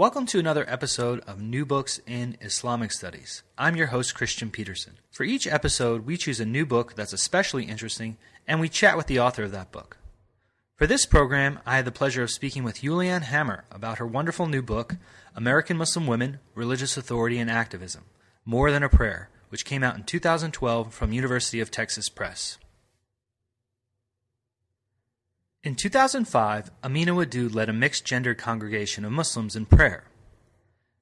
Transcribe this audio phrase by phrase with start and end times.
[0.00, 3.42] Welcome to another episode of New Books in Islamic Studies.
[3.58, 4.94] I'm your host, Christian Peterson.
[5.10, 8.16] For each episode, we choose a new book that's especially interesting
[8.48, 9.98] and we chat with the author of that book.
[10.76, 14.46] For this program, I had the pleasure of speaking with Juliane Hammer about her wonderful
[14.46, 14.96] new book,
[15.36, 18.04] American Muslim Women, Religious Authority and Activism
[18.46, 22.56] More Than a Prayer, which came out in 2012 from University of Texas Press.
[25.62, 30.04] In 2005, Amina Wadud led a mixed gender congregation of Muslims in prayer.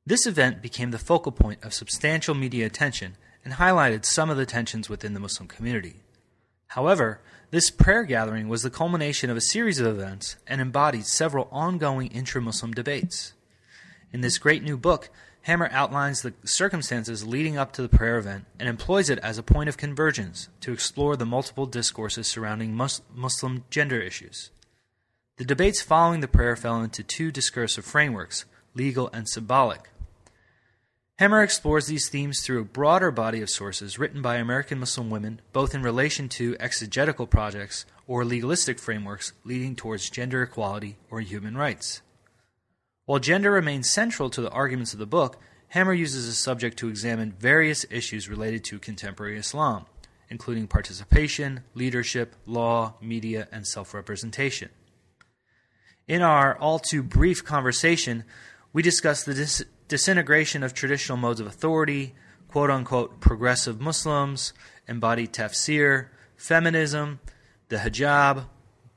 [0.05, 4.47] This event became the focal point of substantial media attention and highlighted some of the
[4.47, 6.03] tensions within the Muslim community.
[6.69, 7.20] However,
[7.53, 12.09] this prayer gathering was the culmination of a series of events and embodied several ongoing
[12.09, 13.34] intra Muslim debates.
[14.12, 15.09] In this great new book,
[15.49, 19.43] Hammer outlines the circumstances leading up to the prayer event and employs it as a
[19.43, 24.51] point of convergence to explore the multiple discourses surrounding mus- Muslim gender issues.
[25.39, 29.89] The debates following the prayer fell into two discursive frameworks legal and symbolic.
[31.19, 35.41] Hammer explores these themes through a broader body of sources written by American Muslim women,
[35.55, 41.57] both in relation to exegetical projects or legalistic frameworks leading towards gender equality or human
[41.57, 42.03] rights.
[43.09, 46.91] While gender remains central to the arguments of the book, Hammer uses the subject to
[46.91, 49.87] examine various issues related to contemporary Islam,
[50.28, 54.69] including participation, leadership, law, media, and self representation.
[56.06, 58.25] In our all too brief conversation,
[58.75, 62.14] we discuss the dis- disintegration of traditional modes of authority,
[62.48, 64.53] quote unquote progressive Muslims,
[64.86, 67.20] embodied tafsir, feminism,
[67.70, 68.48] the hijab,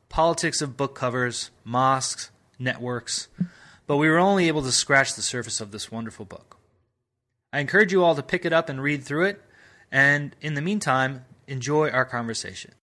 [0.10, 2.30] politics of book covers, mosques,
[2.60, 3.30] networks
[3.88, 6.58] but we were only able to scratch the surface of this wonderful book.
[7.54, 9.42] I encourage you all to pick it up and read through it,
[9.92, 12.74] and in the meantime, enjoy our conversation.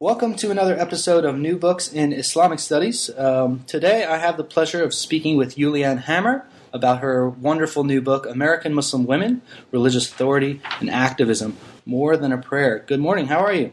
[0.00, 3.10] Welcome to another episode of New Books in Islamic Studies.
[3.16, 8.02] Um, today I have the pleasure of speaking with Juliane Hammer about her wonderful new
[8.02, 11.56] book, American Muslim Women, Religious Authority and Activism
[11.86, 12.80] More Than a Prayer.
[12.86, 13.72] Good morning, how are you?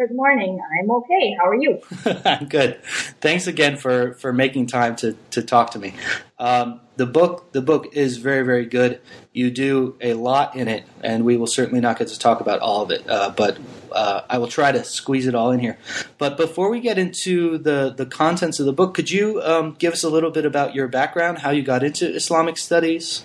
[0.00, 0.58] Good morning.
[0.80, 1.36] I'm okay.
[1.38, 1.78] How are you?
[2.24, 2.82] I'm good.
[3.20, 5.92] Thanks again for, for making time to, to talk to me.
[6.38, 9.02] Um, the book the book is very very good.
[9.34, 12.60] You do a lot in it, and we will certainly not get to talk about
[12.60, 13.06] all of it.
[13.06, 13.58] Uh, but
[13.92, 15.76] uh, I will try to squeeze it all in here.
[16.16, 19.92] But before we get into the the contents of the book, could you um, give
[19.92, 23.22] us a little bit about your background, how you got into Islamic studies?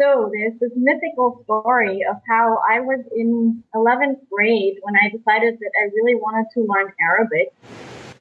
[0.00, 5.58] So there's this mythical story of how I was in 11th grade when I decided
[5.58, 7.52] that I really wanted to learn Arabic.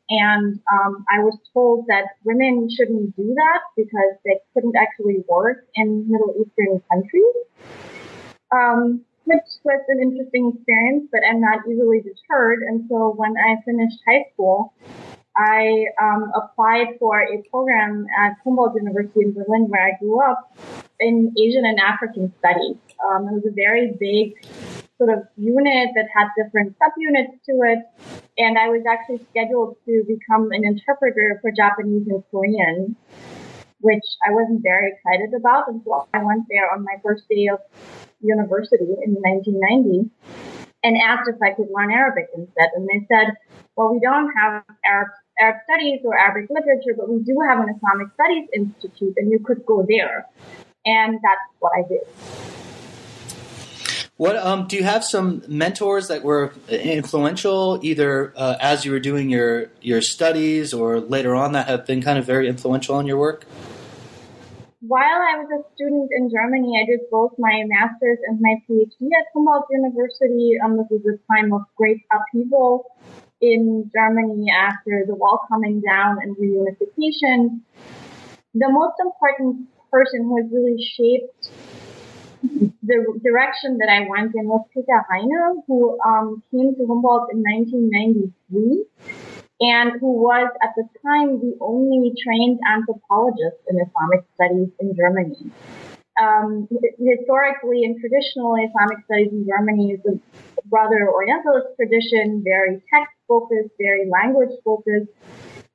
[0.09, 5.67] And um, I was told that women shouldn't do that because they couldn't actually work
[5.75, 7.35] in Middle Eastern countries,
[8.51, 12.63] um, which was an interesting experience, but I'm not easily deterred.
[12.63, 14.73] And so when I finished high school,
[15.35, 20.57] I um, applied for a program at Humboldt University in Berlin, where I grew up,
[20.99, 22.77] in Asian and African studies.
[23.05, 24.33] Um, it was a very big
[24.97, 27.79] sort of unit that had different subunits to it.
[28.37, 32.95] And I was actually scheduled to become an interpreter for Japanese and Korean,
[33.79, 37.59] which I wasn't very excited about until I went there on my first day of
[38.21, 40.09] university in 1990
[40.83, 42.69] and asked if I could learn Arabic instead.
[42.75, 43.33] And they said,
[43.75, 45.09] well, we don't have Arab,
[45.39, 49.39] Arab studies or Arabic literature, but we do have an Islamic studies institute and you
[49.39, 50.25] could go there
[50.85, 52.01] and that's what I did.
[54.17, 58.99] What um, do you have some mentors that were influential, either uh, as you were
[58.99, 63.05] doing your your studies or later on, that have been kind of very influential on
[63.05, 63.45] your work?
[64.81, 69.05] While I was a student in Germany, I did both my master's and my PhD
[69.19, 70.57] at Humboldt University.
[70.63, 72.85] Um, this was a time of great upheaval
[73.39, 77.61] in Germany after the wall coming down and reunification.
[78.55, 81.49] The most important person who has really shaped
[82.83, 87.43] the direction that I went in was Peter Heine, who um, came to Humboldt in
[87.43, 88.85] 1993
[89.59, 95.51] and who was at the time the only trained anthropologist in Islamic studies in Germany.
[96.19, 96.67] Um,
[96.97, 100.19] historically and traditionally, Islamic studies in Germany is a
[100.69, 105.09] rather Orientalist tradition, very text focused, very language focused.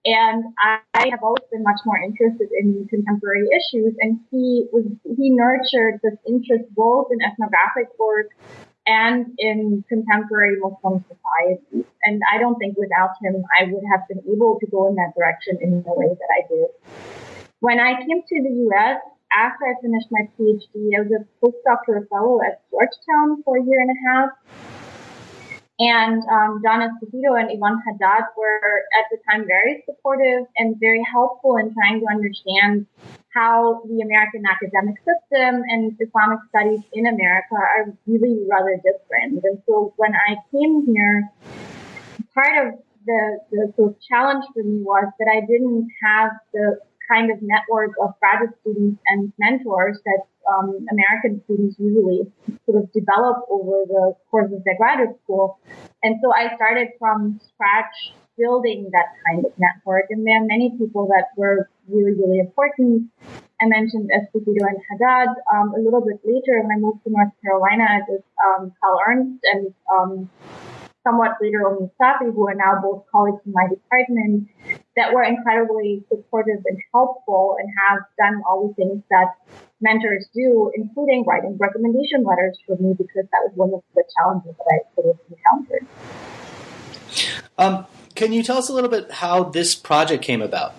[0.04, 4.84] And I have always been much more interested in contemporary issues, and he was
[5.16, 8.30] he nurtured this interest both in ethnographic work
[8.84, 11.86] and in contemporary Muslim society.
[12.02, 15.14] And I don't think without him I would have been able to go in that
[15.16, 16.66] direction in the way that I did.
[17.60, 18.98] When I came to the U.S.
[19.32, 23.80] after I finished my PhD, I was a postdoctoral fellow at Georgetown for a year
[23.80, 24.30] and a half.
[25.82, 31.02] And um, John Esposito and Yvonne Haddad were at the time very supportive and very
[31.10, 32.86] helpful in trying to understand
[33.34, 39.42] how the American academic system and Islamic studies in America are really rather different.
[39.42, 41.28] And so when I came here,
[42.32, 42.74] part of
[43.04, 46.78] the, the of challenge for me was that I didn't have the
[47.12, 52.22] kind of network of graduate students and mentors that um, American students usually
[52.66, 55.58] sort of develop over the course of their graduate school.
[56.02, 60.06] And so I started from scratch building that kind of network.
[60.10, 63.10] And there are many people that were really, really important.
[63.60, 65.28] I mentioned Esposito and Haddad.
[65.52, 68.98] Um, a little bit later, when I moved to North Carolina, I did um, Carl
[69.06, 70.30] Ernst and um,
[71.04, 74.48] somewhat later on Safi, who are now both colleagues in my department,
[74.96, 79.34] that were incredibly supportive and helpful and have done all the things that
[79.80, 84.54] mentors do, including writing recommendation letters for me because that was one of the challenges
[84.56, 85.86] that I sort of encountered.
[87.58, 90.74] Um, can you tell us a little bit how this project came about?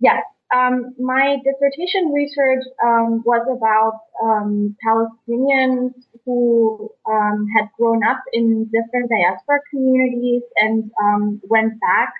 [0.00, 0.22] Yes.
[0.54, 5.92] Um, my dissertation research um, was about um, Palestinians
[6.24, 12.14] who um, had grown up in different diaspora communities and um, went back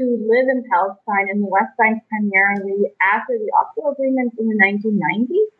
[0.00, 4.56] to live in Palestine in the West Bank primarily after the Oslo Agreement in the
[4.56, 5.52] 1990s.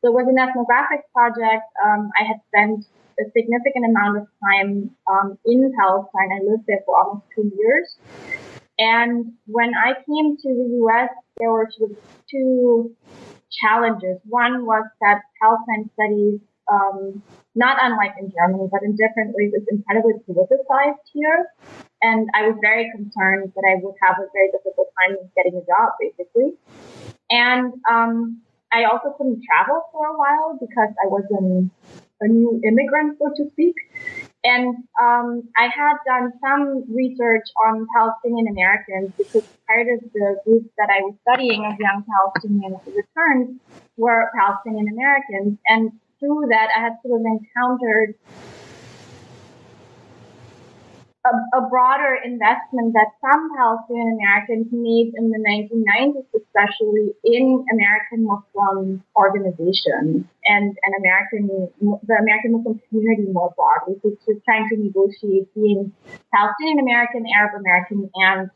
[0.00, 1.68] So it was an ethnographic project.
[1.84, 2.86] Um, I had spent
[3.20, 6.32] a significant amount of time um, in Palestine.
[6.32, 7.98] I lived there for almost two years.
[8.78, 11.98] And when I came to the U.S., there were sort of
[12.30, 12.96] two
[13.52, 14.18] challenges.
[14.24, 16.40] One was that Palestine studies,
[16.72, 17.22] um,
[17.54, 21.46] not unlike in Germany, but in different ways, is incredibly politicized here.
[22.02, 25.64] And I was very concerned that I would have a very difficult time getting a
[25.64, 26.54] job, basically.
[27.30, 31.70] And um, I also couldn't travel for a while because I was an,
[32.20, 33.76] a new immigrant, so to speak.
[34.44, 40.72] And um, I had done some research on Palestinian Americans because part of the group
[40.78, 43.60] that I was studying of young Palestinians who
[43.96, 45.58] were Palestinian Americans.
[45.68, 48.14] And through that, I had sort of encountered
[51.24, 58.26] a, a, broader investment that some Palestinian Americans made in the 1990s, especially in American
[58.26, 64.00] Muslim organizations and, and American, the American Muslim community more broadly.
[64.02, 65.92] So just trying to negotiate being
[66.34, 68.50] Palestinian American, Arab American, and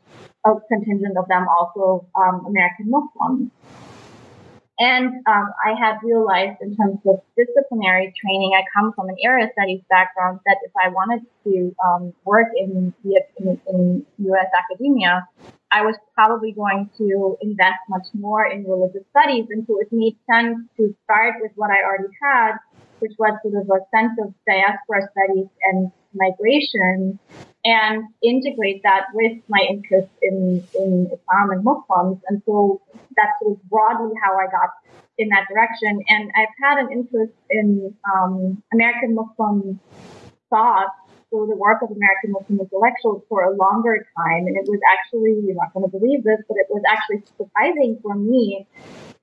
[0.45, 3.51] a contingent of them also um, American Muslims.
[4.79, 9.49] And um, I had realized in terms of disciplinary training, I come from an area
[9.53, 14.47] studies background that if I wanted to um, work in, in, in U.S.
[14.55, 15.27] academia,
[15.71, 19.47] I was probably going to invest much more in religious studies.
[19.49, 22.57] And so it made sense to start with what I already had,
[22.99, 27.19] which was sort of a sense of diaspora studies and migration
[27.67, 32.21] and integrate that with my interest in, in Islam and Muslims.
[32.29, 32.81] And so
[33.17, 34.69] that's sort of broadly how I got
[35.17, 36.01] in that direction.
[36.07, 39.81] And I've had an interest in um, American Muslim
[40.49, 40.87] thought,
[41.29, 44.47] so the work of American Muslim intellectuals for a longer time.
[44.47, 47.99] And it was actually, you're not going to believe this, but it was actually surprising
[48.01, 48.65] for me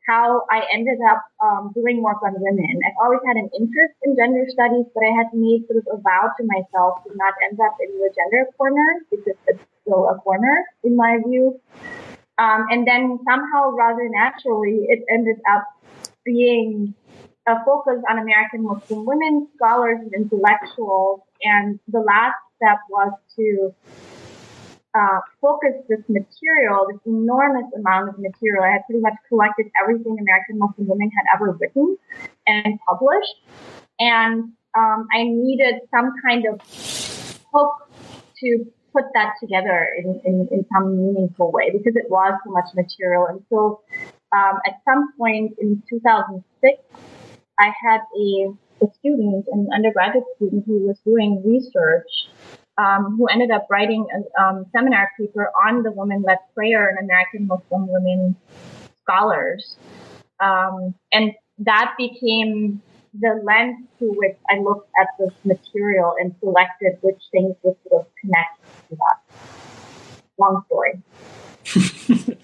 [0.06, 2.80] how I ended up um, doing work on women.
[2.86, 6.00] I've always had an interest in gender studies, but I had made sort of a
[6.00, 10.16] vow to myself to not end up in the gender corner because it's still a
[10.16, 11.60] corner in my view.
[12.36, 15.64] Um, and then somehow, rather naturally, it ended up
[16.24, 16.94] being
[17.46, 21.20] a focus on American Muslim women, scholars, and intellectuals.
[21.42, 23.74] And the last step was to
[24.94, 28.62] uh, focused this material, this enormous amount of material.
[28.62, 31.96] I had pretty much collected everything American Muslim women had ever written
[32.46, 33.34] and published.
[33.98, 36.60] And um, I needed some kind of
[37.52, 37.90] hook
[38.38, 42.66] to put that together in, in, in, some meaningful way because it was so much
[42.76, 43.26] material.
[43.26, 43.80] And so
[44.32, 46.82] um, at some point in 2006,
[47.58, 52.06] I had a, a student, an undergraduate student who was doing research
[52.78, 57.46] um, who ended up writing a um, seminar paper on the woman-led prayer in American
[57.46, 58.36] Muslim women
[59.02, 59.76] scholars.
[60.40, 62.82] Um, and that became
[63.20, 68.06] the lens through which I looked at this material and selected which things would sort
[68.06, 69.20] of connect to that.
[70.36, 71.00] long story.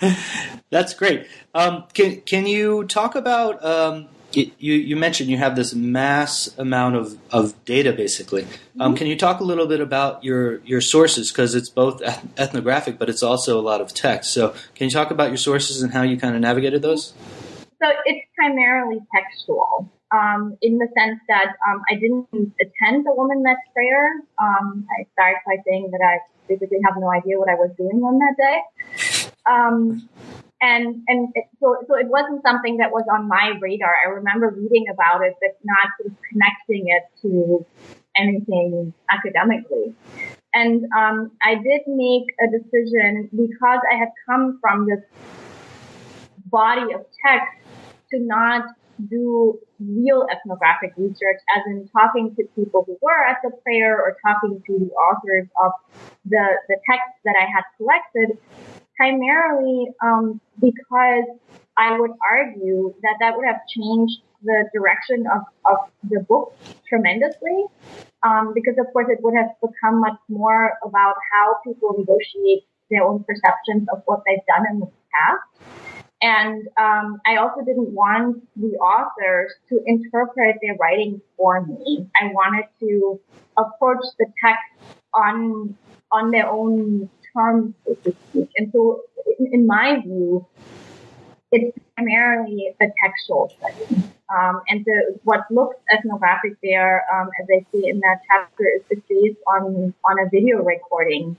[0.70, 1.26] That's great.
[1.54, 6.96] Um, can can you talk about um, you you mentioned you have this mass amount
[6.96, 8.42] of, of data basically.
[8.78, 8.94] Um, mm-hmm.
[8.96, 12.02] Can you talk a little bit about your your sources because it's both
[12.38, 14.32] ethnographic but it's also a lot of text.
[14.32, 17.12] So can you talk about your sources and how you kind of navigated those?
[17.82, 19.90] So it's primarily textual.
[20.12, 24.08] Um, in the sense that um, I didn't attend the Woman Led Prayer.
[24.42, 26.18] Um, I start by saying that I
[26.48, 28.58] basically have no idea what I was doing on that day.
[30.62, 33.94] And and so so it wasn't something that was on my radar.
[34.04, 37.64] I remember reading about it, but not sort of connecting it to
[38.16, 39.94] anything academically.
[40.52, 45.00] And um, I did make a decision because I had come from this
[46.46, 47.56] body of text
[48.10, 48.64] to not
[49.08, 54.16] do real ethnographic research, as in talking to people who were at the prayer or
[54.26, 55.72] talking to the authors of
[56.24, 58.36] the, the texts that I had collected,
[59.00, 61.24] primarily um, because
[61.78, 66.54] I would argue that that would have changed the direction of, of the book
[66.86, 67.64] tremendously.
[68.22, 73.02] Um, because of course it would have become much more about how people negotiate their
[73.02, 75.72] own perceptions of what they've done in the past.
[76.20, 82.06] And um, I also didn't want the authors to interpret their writing for me.
[82.20, 83.18] I wanted to
[83.56, 85.74] approach the text on
[86.12, 88.50] on their own terms, so to speak.
[88.56, 89.02] And so,
[89.38, 90.46] in, in my view,
[91.52, 94.02] it's primarily a textual study.
[94.30, 94.86] Um, and
[95.24, 100.20] what looks ethnographic there, um, as I say in that chapter, is based on on
[100.20, 101.36] a video recording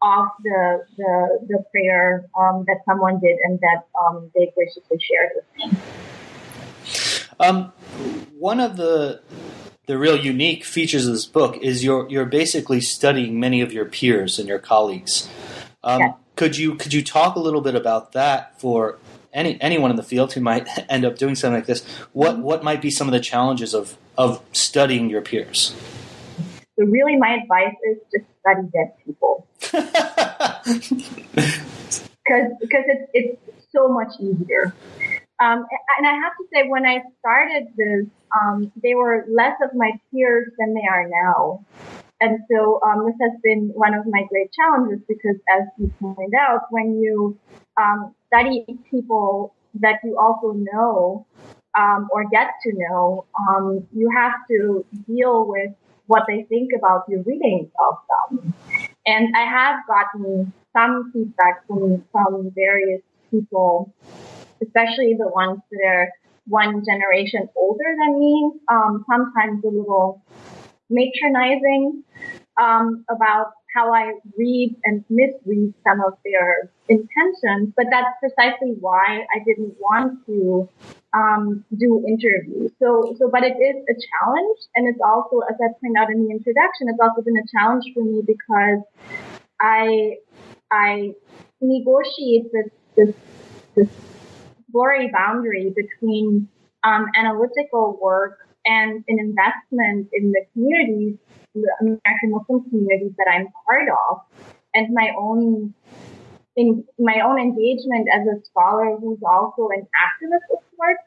[0.00, 5.30] of the the, the prayer um, that someone did and that um, they graciously shared
[5.34, 5.78] with me.
[7.38, 7.72] Um,
[8.38, 9.20] one of the
[9.90, 13.84] the real unique features of this book is you're you're basically studying many of your
[13.84, 15.28] peers and your colleagues.
[15.82, 16.14] Um, yes.
[16.36, 18.98] Could you could you talk a little bit about that for
[19.32, 21.84] any anyone in the field who might end up doing something like this?
[22.12, 22.42] What mm-hmm.
[22.42, 25.74] what might be some of the challenges of of studying your peers?
[26.78, 29.48] So really, my advice is just study dead people
[32.24, 34.72] because because it's it's so much easier.
[35.40, 35.64] Um,
[35.96, 38.06] and I have to say, when I started this,
[38.38, 41.64] um, they were less of my peers than they are now.
[42.20, 46.34] And so um, this has been one of my great challenges because, as you pointed
[46.38, 47.38] out, when you
[47.80, 51.26] um, study people that you also know
[51.78, 55.70] um, or get to know, um, you have to deal with
[56.06, 58.52] what they think about your readings of them.
[59.06, 63.94] And I have gotten some feedback from, from various people,
[64.62, 66.08] especially the ones that are
[66.46, 70.22] one generation older than me, um, sometimes a little
[70.90, 72.02] matronizing
[72.60, 79.24] um, about how I read and misread some of their intentions, but that's precisely why
[79.34, 80.68] I didn't want to
[81.14, 82.72] um, do interviews.
[82.80, 86.26] So, so, but it is a challenge, and it's also, as I pointed out in
[86.26, 88.82] the introduction, it's also been a challenge for me because
[89.60, 90.16] I
[90.70, 91.12] I
[91.60, 93.14] negotiate this this
[93.76, 93.88] this
[94.72, 96.48] blurry boundary between
[96.84, 101.16] um, analytical work and an investment in the communities,
[101.54, 104.20] the American Muslim communities that I'm part of,
[104.74, 105.74] and my own
[106.56, 111.02] in my own engagement as a scholar who's also an activist of sorts.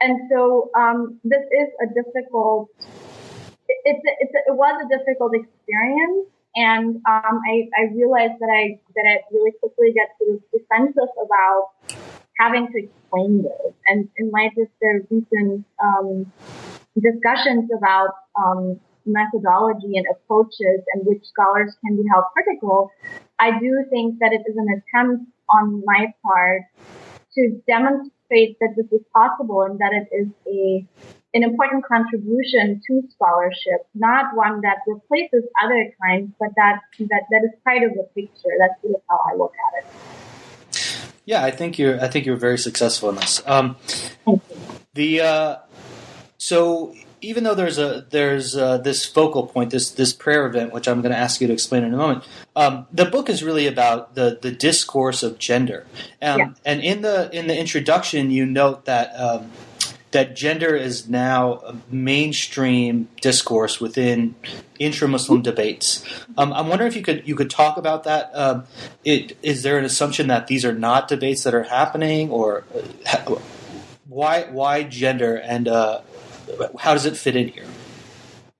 [0.00, 2.70] And so um, this is a difficult.
[3.66, 9.06] It, it's, it was a difficult experience, and um, I, I realized that I that
[9.08, 11.70] I really quickly get sort of defensive about
[12.38, 13.72] having to explain this.
[13.86, 16.32] And in light of the recent um,
[17.00, 22.90] discussions about um, methodology and approaches and which scholars can be held critical,
[23.38, 26.62] I do think that it is an attempt on my part
[27.34, 30.86] to demonstrate that this is possible and that it is a
[31.34, 37.42] an important contribution to scholarship, not one that replaces other kinds, but that that, that
[37.44, 38.54] is part of the picture.
[38.58, 38.74] That's
[39.10, 40.23] how I look at it.
[41.24, 42.00] Yeah, I think you're.
[42.00, 43.42] I think you're very successful in this.
[43.46, 43.76] Um,
[44.94, 45.56] the uh,
[46.36, 50.86] so even though there's a there's uh, this focal point, this this prayer event, which
[50.86, 53.66] I'm going to ask you to explain in a moment, um, the book is really
[53.66, 55.86] about the the discourse of gender.
[56.20, 56.52] Um, yeah.
[56.64, 59.14] And in the in the introduction, you note that.
[59.18, 59.50] Um,
[60.14, 64.34] that gender is now a mainstream discourse within
[64.78, 66.04] intra-Muslim debates.
[66.38, 68.30] Um, I'm wondering if you could you could talk about that.
[68.32, 68.64] Um,
[69.04, 72.64] it, is there an assumption that these are not debates that are happening, or
[73.12, 73.36] uh,
[74.08, 76.00] why why gender and uh,
[76.78, 77.66] how does it fit in here?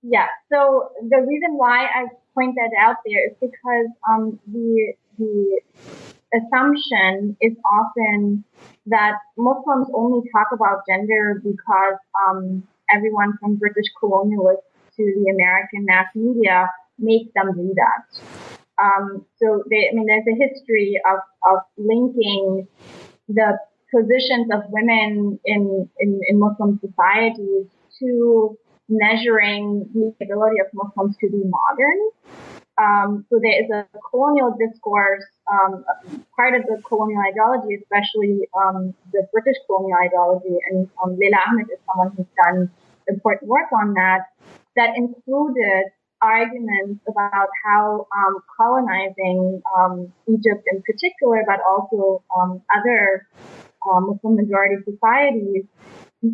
[0.03, 0.27] Yeah.
[0.53, 5.61] So the reason why I point that out there is because um, the the
[6.37, 8.45] assumption is often
[8.87, 11.99] that Muslims only talk about gender because
[12.29, 12.63] um,
[12.95, 18.21] everyone from British colonialists to the American mass media make them do that.
[18.83, 21.19] Um, so they, I mean, there's a history of,
[21.51, 22.67] of linking
[23.29, 23.59] the
[23.95, 27.67] positions of women in, in, in Muslim societies
[28.01, 32.54] to measuring the ability of Muslims to be modern.
[32.77, 35.85] Um, so there is a colonial discourse, um,
[36.35, 41.67] part of the colonial ideology, especially um, the British colonial ideology, and um, Leila Ahmed
[41.71, 42.71] is someone who's done
[43.09, 44.27] important work on that,
[44.77, 45.85] that included
[46.21, 53.29] arguments about how um, colonizing um, Egypt in particular, but also um, other
[53.87, 55.65] Muslim majority societies,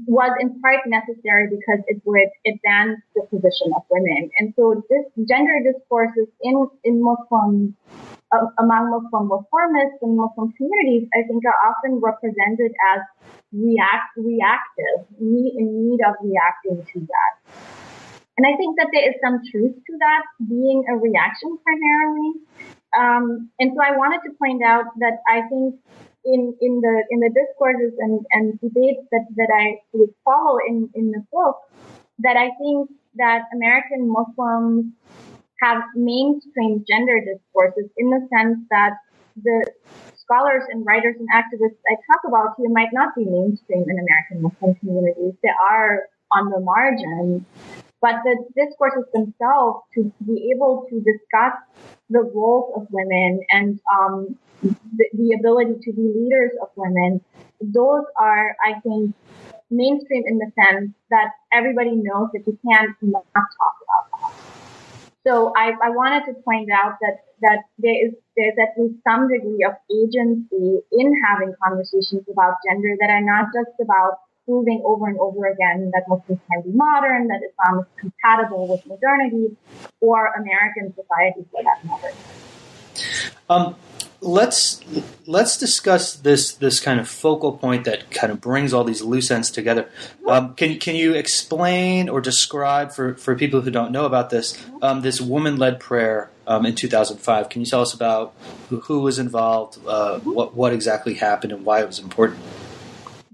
[0.06, 4.30] was in part necessary because it would advance the position of women.
[4.38, 7.76] And so this gender discourses in, in Muslim,
[8.30, 13.00] uh, among Muslim reformists and Muslim communities, I think are often represented as
[13.52, 17.32] react, reactive, in need of reacting to that.
[18.38, 22.32] And I think that there is some truth to that being a reaction primarily.
[22.96, 25.76] Um, and so I wanted to point out that I think
[26.24, 30.90] in, in the in the discourses and, and debates that, that I would follow in,
[30.94, 31.56] in the book,
[32.20, 34.92] that I think that American Muslims
[35.60, 38.92] have mainstream gender discourses in the sense that
[39.42, 39.64] the
[40.14, 44.42] scholars and writers and activists I talk about here might not be mainstream in American
[44.42, 45.34] Muslim communities.
[45.42, 47.44] They are on the margin.
[48.00, 51.54] But the discourses themselves to be able to discuss
[52.08, 57.20] the roles of women and um, the, the ability to be leaders of women,
[57.60, 59.14] those are, I think,
[59.70, 64.34] mainstream in the sense that everybody knows that you can't not talk about that.
[65.26, 69.28] So I, I wanted to point out that, that there is there's at least some
[69.28, 75.06] degree of agency in having conversations about gender that are not just about proving over
[75.06, 79.56] and over again that Muslims can be modern, that Islam is compatible with modernity,
[80.00, 82.12] or American society for that matter.
[83.48, 83.76] Um,
[84.20, 84.80] let's
[85.26, 89.30] let's discuss this this kind of focal point that kind of brings all these loose
[89.30, 89.88] ends together.
[90.26, 94.60] Um, can can you explain or describe for, for people who don't know about this
[94.82, 97.48] um, this woman led prayer um, in 2005?
[97.48, 98.34] Can you tell us about
[98.68, 102.40] who, who was involved, uh, what what exactly happened, and why it was important?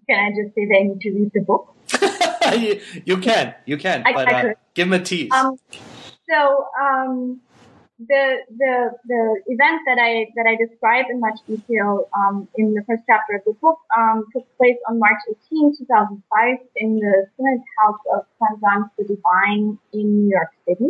[0.09, 1.75] Can I just say they need to read the book?
[2.59, 5.33] you, you, can, you can, I, but I uh, give them a tease.
[5.33, 5.59] Um,
[6.29, 7.41] so um,
[7.99, 12.83] the the the event that I that I describe in much detail um, in the
[12.87, 17.61] first chapter of the book um, took place on March 18, 2005, in the Synod
[17.79, 18.91] House of St.
[18.99, 20.89] the Divine in New York City.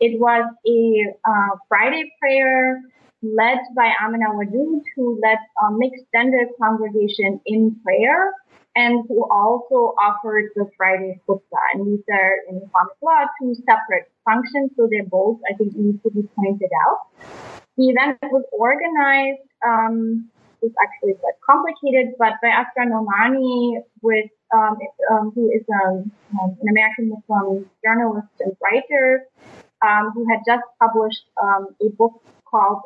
[0.00, 2.82] It was a uh, Friday prayer
[3.22, 8.32] led by Amina Wadud, who led a mixed gender congregation in prayer
[8.76, 11.74] and who also offered the Friday khutbah.
[11.74, 16.02] And these are in Islamic law two separate functions, so they both, I think, need
[16.02, 17.08] to be pointed out.
[17.76, 20.30] The event was organized, um,
[20.62, 24.76] it was actually quite complicated, but by Asra Nomani, with um,
[25.10, 29.26] um, who is um, um, an American Muslim journalist and writer,
[29.82, 32.82] um, who had just published um, a book called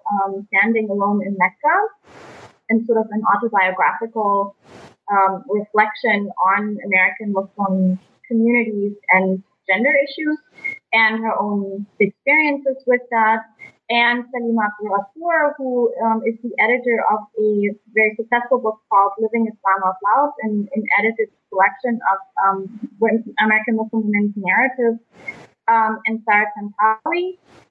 [0.48, 1.76] Standing Alone in Mecca,
[2.68, 4.56] and sort of an autobiographical
[5.10, 10.38] um, reflection on American Muslim communities and gender issues
[10.92, 13.40] and her own experiences with that.
[13.90, 19.46] And Saleemah Abdul who um, is the editor of a very successful book called Living
[19.46, 22.80] Islam Out Loud and an edited collection of um,
[23.44, 25.00] American Muslim women's narratives,
[25.68, 26.46] um, and Sarah.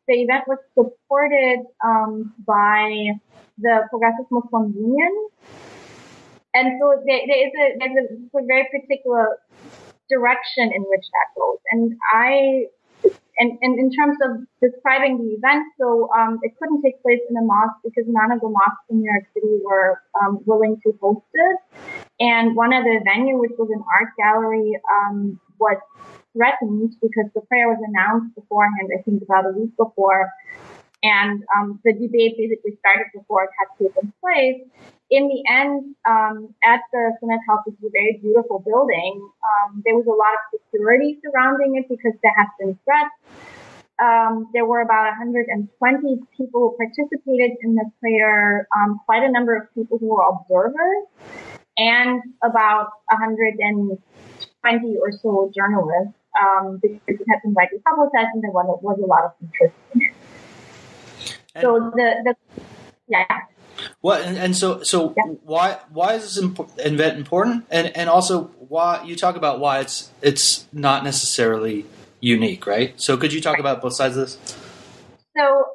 [0.05, 3.13] The event was supported um, by
[3.57, 5.29] the Progressive Muslim Union,
[6.53, 9.39] and so there, there is a there's a very particular
[10.09, 11.59] direction in which that goes.
[11.71, 12.65] And I
[13.37, 17.37] and, and in terms of describing the event, so um, it couldn't take place in
[17.37, 20.93] a mosque because none of the mosques in New York City were um, willing to
[21.01, 21.57] host it.
[22.23, 25.75] And one of the venue, which was an art gallery, um, was
[26.31, 30.31] threatened because the prayer was announced beforehand, I think about a week before.
[31.03, 34.63] And um, the debate basically started before it had taken place
[35.13, 39.83] in the end, um, at the Synod House, which is a very beautiful building, um,
[39.85, 43.13] there was a lot of security surrounding it because there has been threats.
[44.01, 45.69] Um, there were about 120
[46.35, 51.05] people who participated in the prayer, um, quite a number of people who were observers,
[51.77, 58.51] and about 120 or so journalists um, because it had been widely publicized and there
[58.51, 60.13] was, was a lot of interest in it.
[61.61, 62.35] So the, the
[63.07, 63.25] Yeah.
[64.01, 65.33] Well, and, and so so Yeah.
[65.43, 67.65] why why is this imp- event important?
[67.69, 71.85] And and also why you talk about why it's it's not necessarily
[72.19, 72.99] unique, right?
[72.99, 74.37] So could you talk about both sides of this?
[75.37, 75.65] So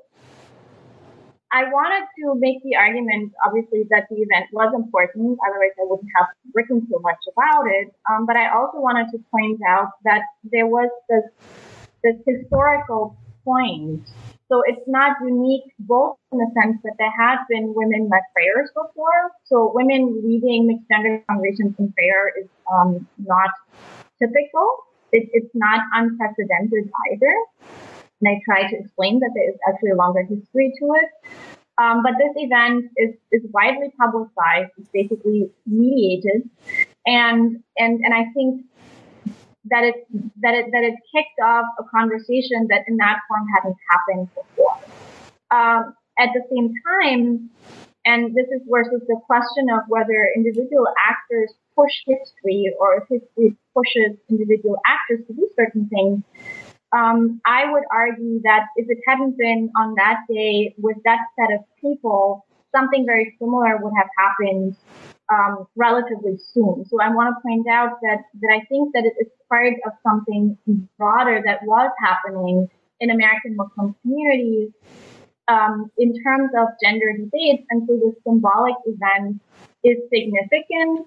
[1.50, 5.38] I wanted to make the argument, obviously, that the event was important.
[5.46, 7.94] Otherwise, I wouldn't have written so much about it.
[8.11, 11.24] Um, but I also wanted to point out that there was this
[12.04, 14.06] this historical point.
[14.48, 19.32] So it's not unique, both in the sense that there had been women-led prayers before.
[19.44, 23.50] So women leading mixed gender congregations in prayer is um, not
[24.18, 24.84] typical.
[25.12, 27.34] It, it's not unprecedented either.
[28.20, 31.38] And I try to explain that there is actually a longer history to it.
[31.78, 34.72] Um, but this event is, is widely publicized.
[34.78, 36.50] It's basically mediated,
[37.07, 38.64] and and and I think
[39.70, 39.94] that it
[40.42, 44.78] that it that it kicked off a conversation that in that form hadn't happened before.
[45.52, 47.48] Um, at the same time,
[48.04, 53.57] and this is versus the question of whether individual actors push history or if history
[53.72, 56.24] pushes individual actors to do certain things.
[56.92, 61.53] Um, I would argue that if it hadn't been on that day with that set
[61.53, 64.77] of people, something very similar would have happened
[65.31, 66.85] um, relatively soon.
[66.88, 69.92] So I want to point out that that I think that it is part of
[70.03, 70.57] something
[70.98, 72.70] broader that was happening
[73.01, 74.70] in American Muslim communities
[75.48, 79.40] um, in terms of gender debates, and so the symbolic event
[79.85, 81.07] is significant.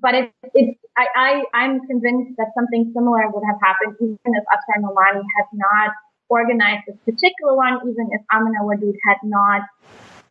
[0.00, 4.44] But it, it I, I, I'm convinced that something similar would have happened even if
[4.50, 5.94] Asra Nomani had not
[6.28, 9.62] organized this particular one, even if Amina Wadud had not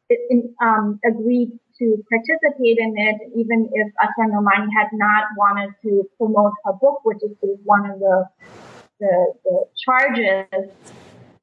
[0.09, 6.03] in, um, agreed to participate in it, even if Asra Nomani had not wanted to
[6.17, 7.31] promote her book, which is
[7.63, 8.25] one of the,
[8.99, 10.69] the, the charges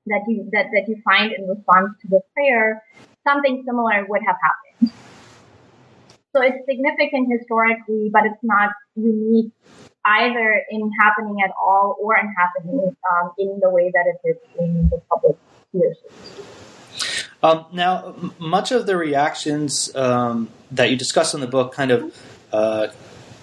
[0.07, 2.83] that you, that, that you find in response to the prayer,
[3.27, 4.93] something similar would have happened.
[6.37, 9.53] So it's significant historically, but it's not unique
[10.05, 14.37] either in happening at all or in happening um, in the way that it is
[14.59, 15.37] in the public
[15.69, 15.95] sphere.
[17.43, 21.91] Um, now, m- much of the reactions um, that you discuss in the book kind
[21.91, 22.15] of
[22.53, 22.89] uh,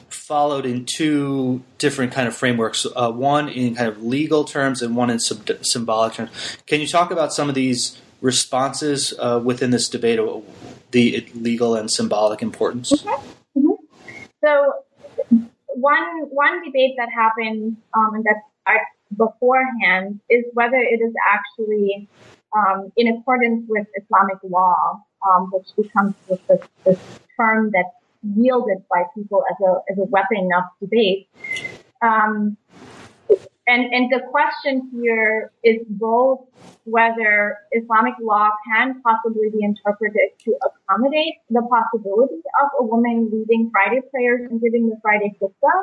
[0.10, 2.86] followed in two different kind of frameworks.
[2.96, 6.58] Uh, one in kind of legal terms, and one in sub- symbolic terms.
[6.68, 10.44] Can you talk about some of these responses uh, within this debate, of
[10.92, 12.92] the legal and symbolic importance?
[12.92, 13.72] Mm-hmm.
[14.44, 14.74] So,
[15.82, 18.42] one one debate that happened um, and that
[19.18, 22.08] beforehand is whether it is actually
[22.56, 26.40] um, in accordance with Islamic law, um, which becomes this,
[26.86, 27.00] this,
[27.38, 27.90] term that's
[28.36, 31.28] wielded by people as a, as a weapon of debate.
[33.68, 36.42] And, and the question here is both
[36.86, 43.70] whether Islamic law can possibly be interpreted to accommodate the possibility of a woman leading
[43.72, 45.82] Friday prayers and giving the Friday khutbah.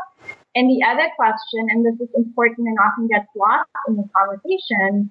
[0.57, 5.11] And the other question, and this is important and often gets lost in the conversation,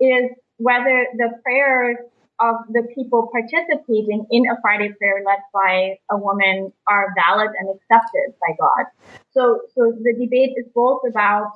[0.00, 1.98] is whether the prayers
[2.40, 7.68] of the people participating in a Friday prayer led by a woman are valid and
[7.68, 8.86] accepted by God.
[9.32, 11.52] So, so the debate is both about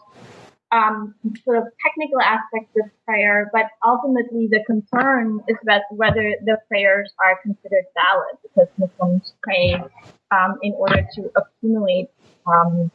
[0.73, 1.15] um,
[1.45, 7.13] sort of technical aspects of prayer, but ultimately the concern is that whether the prayers
[7.25, 9.75] are considered valid because Muslims pray
[10.31, 12.09] um, in order to accumulate
[12.47, 12.91] um,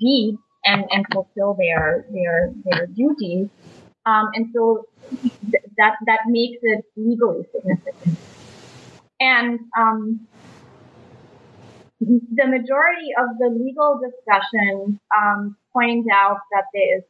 [0.00, 3.48] deeds and, and fulfill their their their duties.
[4.06, 4.86] Um, and so
[5.78, 8.18] that that makes it legally significant.
[9.20, 10.26] And um,
[12.00, 17.04] the majority of the legal discussion um, point out that there is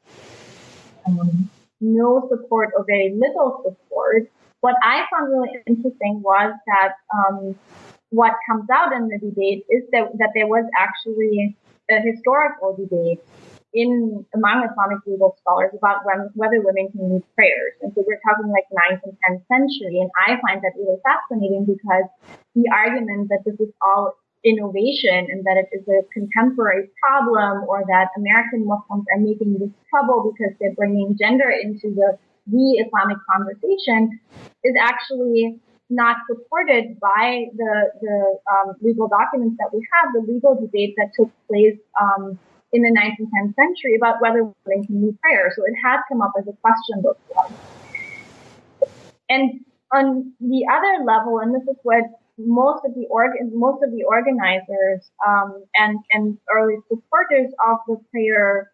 [1.06, 1.50] um,
[1.80, 4.30] no support or very little support.
[4.60, 7.54] What I found really interesting was that um,
[8.10, 11.56] what comes out in the debate is that, that there was actually
[11.90, 13.20] a historical debate
[13.78, 17.78] in among Islamic legal scholars about when, whether women can lead prayers.
[17.80, 20.02] And so we're talking like 9th and 10th century.
[20.02, 22.10] And I find that really fascinating because
[22.58, 27.86] the argument that this is all innovation and that it is a contemporary problem or
[27.86, 32.18] that American Muslims are making this trouble because they're bringing gender into the,
[32.50, 34.18] the Islamic conversation
[34.64, 35.58] is actually
[35.90, 41.10] not supported by the, the um, legal documents that we have, the legal debate that
[41.16, 42.38] took place um,
[42.72, 45.52] in the 9th and 10th century about whether women can lead prayer.
[45.56, 47.58] So it had come up as a question before.
[49.30, 52.04] And on the other level, and this is what
[52.38, 53.06] most of the
[53.52, 58.70] most of the organizers um, and and early supporters of the prayer,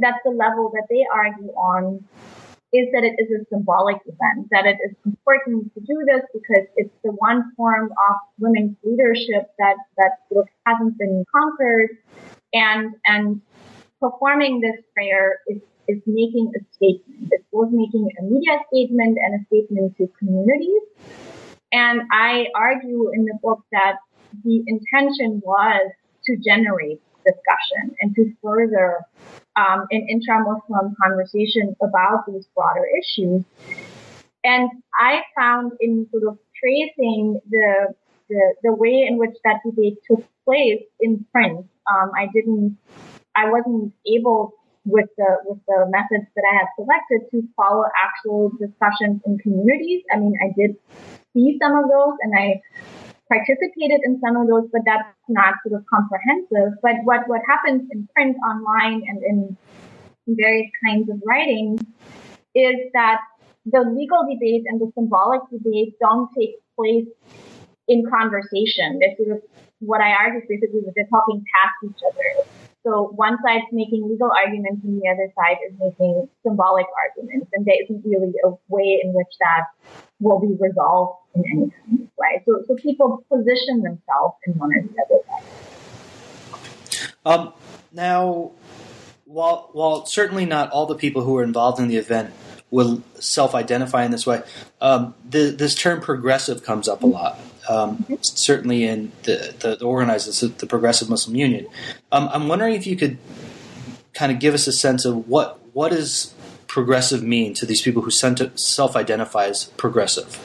[0.00, 2.04] that's the level that they argue on,
[2.74, 6.66] is that it is a symbolic event, that it is important to do this because
[6.74, 10.18] it's the one form of women's leadership that, that
[10.66, 11.90] hasn't been conquered.
[12.52, 13.40] And, and
[14.00, 17.28] performing this prayer is, is making a statement.
[17.30, 20.82] It's both making a media statement and a statement to communities.
[21.70, 23.98] And I argue in the book that
[24.44, 25.92] the intention was
[26.26, 29.00] to generate discussion and to further
[29.56, 33.44] um, an intra-Muslim conversation about these broader issues.
[34.44, 37.94] And I found in sort of tracing the
[38.28, 42.78] the, the way in which that debate took place in print, um, I didn't,
[43.36, 44.54] I wasn't able
[44.86, 50.02] with the with the methods that I had selected to follow actual discussions in communities.
[50.12, 50.76] I mean, I did
[51.32, 52.60] see some of those, and I
[53.28, 56.78] participated in some of those, but that's not sort of comprehensive.
[56.82, 59.56] But what, what happens in print, online, and in
[60.26, 61.78] various kinds of writing
[62.54, 63.20] is that
[63.66, 67.08] the legal debate and the symbolic debate don't take place
[67.88, 68.98] in conversation.
[69.00, 69.42] They're sort of
[69.80, 72.48] what I argue is basically that they're talking past each other.
[72.84, 77.48] So one side's making legal arguments and the other side is making symbolic arguments.
[77.54, 79.64] And there isn't really a way in which that
[80.20, 82.42] will be resolved in any kind of way.
[82.44, 85.42] So, so people position themselves in one or the other way.
[87.24, 87.52] Um,
[87.90, 88.52] now,
[89.24, 92.34] while, while certainly not all the people who are involved in the event
[92.74, 94.42] will self-identify in this way,
[94.80, 99.84] um, the, this term progressive comes up a lot um, certainly in the, the, the,
[99.84, 101.66] organizers, the Progressive Muslim Union.
[102.12, 103.18] Um, I'm wondering if you could
[104.12, 106.32] kind of give us a sense of what what does
[106.68, 110.38] progressive mean to these people who self-identify as progressive.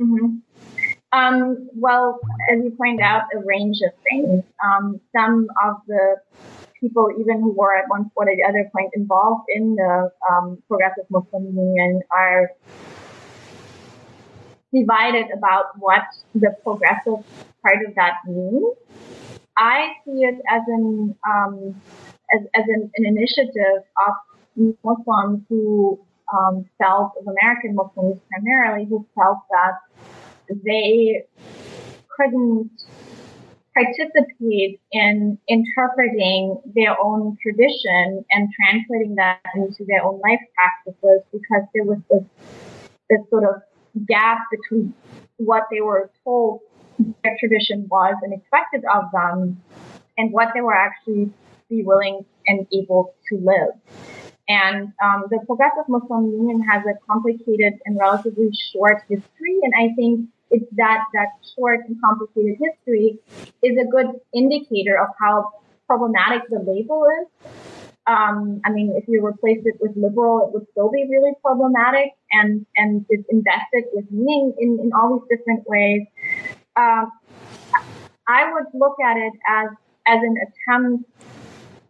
[0.00, 0.36] Mm-hmm.
[1.12, 2.20] Um, well,
[2.52, 4.44] as you point out, a range of things.
[4.62, 6.16] Um, some of the
[6.86, 10.62] people, even who were at one point or the other point involved in the um,
[10.68, 12.50] Progressive Muslim Union, are
[14.72, 16.02] divided about what
[16.34, 17.24] the progressive
[17.62, 18.74] part of that means.
[19.56, 21.80] I see it as an um,
[22.32, 25.98] as, as an, an, initiative of Muslims who
[26.32, 29.78] um, felt of American Muslims primarily who felt that
[30.64, 31.24] they
[32.16, 32.70] couldn't
[33.76, 41.62] participate in interpreting their own tradition and translating that into their own life practices because
[41.74, 42.22] there was this,
[43.10, 43.62] this sort of
[44.06, 44.94] gap between
[45.36, 46.60] what they were told
[47.22, 49.60] their tradition was and expected of them
[50.16, 51.30] and what they were actually
[51.68, 53.74] be willing and able to live.
[54.48, 59.92] And um, the Progressive Muslim Union has a complicated and relatively short history, and I
[59.96, 63.18] think it's that that short and complicated history
[63.62, 65.50] is a good indicator of how
[65.86, 67.50] problematic the label is
[68.06, 72.12] um, I mean, if you replace it with liberal, it would still be really problematic
[72.30, 76.06] and, and it's invested with meaning in, in all these different ways.
[76.76, 77.10] Um,
[78.28, 79.70] I would look at it as,
[80.06, 81.10] as an attempt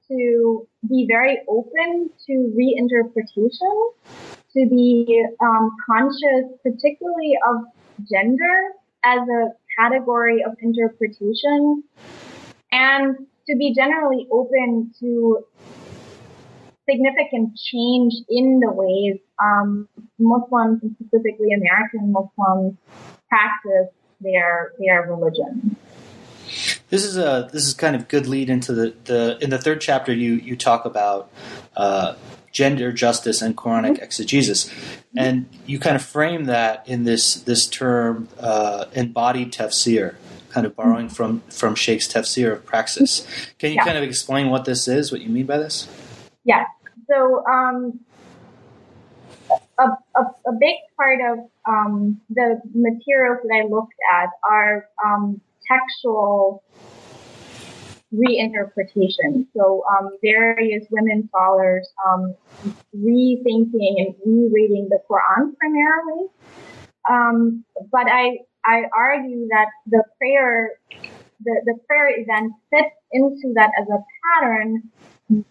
[0.09, 3.91] to be very open to reinterpretation,
[4.55, 7.65] to be um, conscious, particularly of
[8.11, 8.73] gender
[9.05, 11.85] as a category of interpretation,
[12.73, 13.17] and
[13.49, 15.45] to be generally open to
[16.89, 22.77] significant change in the ways um, Muslims, and specifically American Muslims,
[23.29, 25.77] practice their their religion.
[26.89, 29.81] This is a this is kind of good lead into the, the in the third
[29.81, 31.31] chapter you you talk about
[31.77, 32.15] uh,
[32.57, 34.03] gender justice and Quranic mm-hmm.
[34.03, 34.73] exegesis,
[35.15, 40.15] and you kind of frame that in this this term uh, embodied tafsir,
[40.49, 41.15] kind of borrowing mm-hmm.
[41.15, 43.27] from from Shaikh's tafsir of praxis.
[43.59, 43.85] Can you yeah.
[43.85, 45.87] kind of explain what this is, what you mean by this?
[46.45, 46.67] Yes.
[47.11, 48.01] So um,
[49.79, 49.85] a,
[50.17, 51.39] a, a, big part of
[51.69, 56.65] um, the materials that I looked at are um, textual
[58.15, 59.47] reinterpretation.
[59.57, 62.35] So um, various women scholars um,
[62.95, 66.29] rethinking and rereading the Quran primarily.
[67.09, 70.73] Um, but I I argue that the prayer
[71.45, 74.83] the, the prayer event fits into that as a pattern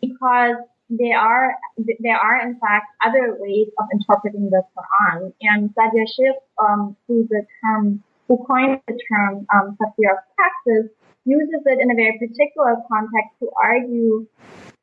[0.02, 0.56] because
[0.90, 1.56] there are
[2.00, 5.34] there are in fact other ways of interpreting the Quran.
[5.42, 9.94] And Sa'diyya Shaikh, um, the term who coined the term um, of
[10.36, 10.92] praxis,
[11.26, 14.28] uses it in a very particular context to argue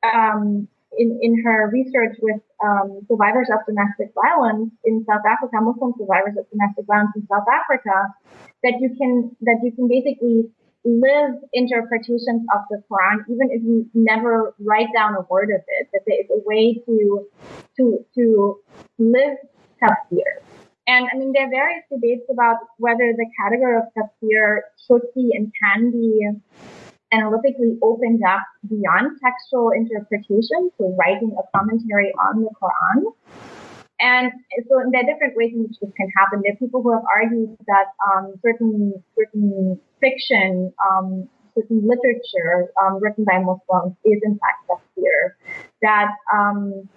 [0.02, 5.94] um, in, in her research with um, survivors of domestic violence in South Africa, Muslim
[5.98, 8.12] survivors of domestic violence in South Africa,
[8.62, 10.50] that you can that you can basically
[10.84, 15.88] live interpretations of the Quran, even if you never write down a word of it,
[15.92, 17.26] that there is a way to
[17.76, 18.58] to to
[18.98, 19.38] live
[19.80, 20.42] tafsir.
[20.92, 25.32] And I mean, there are various debates about whether the category of tafsir should be
[25.32, 26.28] and can be
[27.10, 33.08] analytically opened up beyond textual interpretation, so writing a commentary on the Quran.
[34.00, 34.32] And
[34.68, 36.42] so there are different ways in which this can happen.
[36.44, 43.00] There are people who have argued that um, certain certain fiction, um, certain literature um,
[43.00, 45.40] written by Muslims is in fact tafsir.
[45.80, 46.88] That um,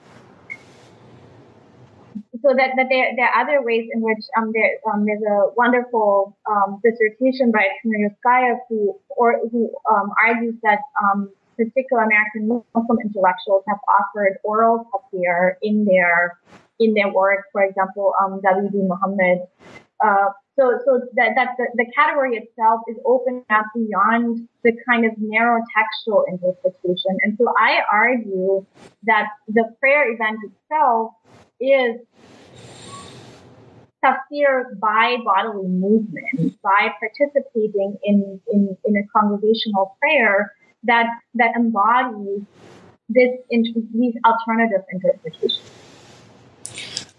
[2.42, 5.54] so that, that there, there are other ways in which um, there, um, there's a
[5.56, 13.00] wonderful um, dissertation by Kmirskaya who or who um, argues that um, particular American Muslim
[13.04, 16.40] intellectuals have offered oral tafsir in their
[16.80, 17.46] in their work.
[17.52, 18.78] For example, um, W.D.
[18.78, 19.48] Muhammad.
[20.04, 25.06] Uh, so, so that, that the, the category itself is open up beyond the kind
[25.06, 27.18] of narrow textual interpretation.
[27.22, 28.66] And so I argue
[29.04, 31.14] that the prayer event itself
[31.72, 32.02] is
[34.04, 42.42] tafsir by bodily movement, by participating in, in, in a congregational prayer that, that embodies
[43.10, 45.72] this, these alternative interpretations.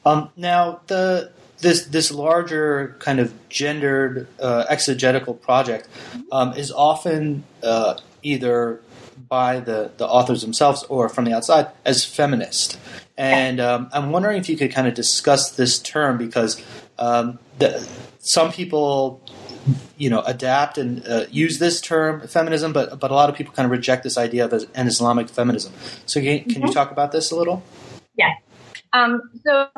[0.05, 5.89] Um, now, the this this larger kind of gendered uh, exegetical project
[6.31, 8.81] um, is often uh, either
[9.29, 12.79] by the, the authors themselves or from the outside as feminist.
[13.17, 16.62] And um, I'm wondering if you could kind of discuss this term because
[16.99, 17.87] um, the,
[18.19, 19.23] some people,
[19.97, 23.55] you know, adapt and uh, use this term feminism, but but a lot of people
[23.55, 25.73] kind of reject this idea of an Islamic feminism.
[26.05, 26.67] So can, can mm-hmm.
[26.67, 27.62] you talk about this a little?
[28.17, 28.41] Yes.
[28.97, 29.69] Um, so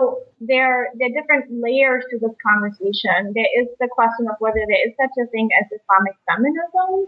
[0.41, 3.33] there, there are different layers to this conversation.
[3.35, 7.07] There is the question of whether there is such a thing as Islamic feminism.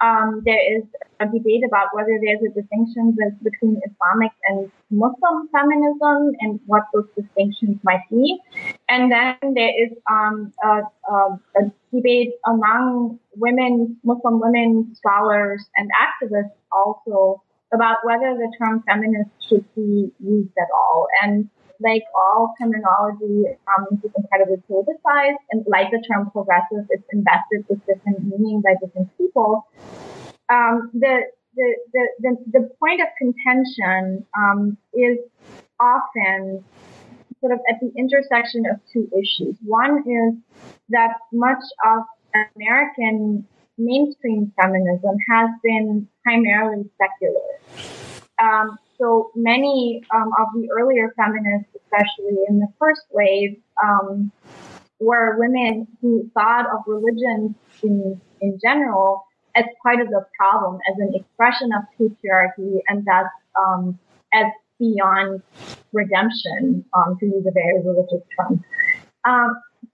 [0.00, 0.82] Um, there is
[1.20, 7.06] a debate about whether there's a distinction between Islamic and Muslim feminism and what those
[7.16, 8.40] distinctions might be.
[8.88, 11.14] And then there is um, a, a,
[11.58, 19.30] a debate among women, Muslim women scholars and activists also about whether the term feminist
[19.48, 21.06] should be used at all.
[21.22, 21.48] And
[21.80, 27.84] like all terminology, um, is incredibly politicized, and like the term progressive, it's invested with
[27.86, 29.66] different meaning by different people.
[30.48, 31.22] Um, the,
[31.56, 35.18] the, the, the, the point of contention um, is
[35.80, 36.64] often
[37.40, 39.56] sort of at the intersection of two issues.
[39.64, 40.34] One is
[40.90, 42.04] that much of
[42.56, 43.46] American
[43.84, 47.60] mainstream feminism has been primarily secular.
[48.42, 54.30] Um, so many um, of the earlier feminists, especially in the first wave, um,
[55.00, 60.96] were women who thought of religion in, in general as part of the problem, as
[60.98, 63.26] an expression of patriarchy, and thus
[63.58, 63.98] um,
[64.32, 64.46] as
[64.78, 65.42] beyond
[65.92, 68.64] redemption, um, to use a very religious term.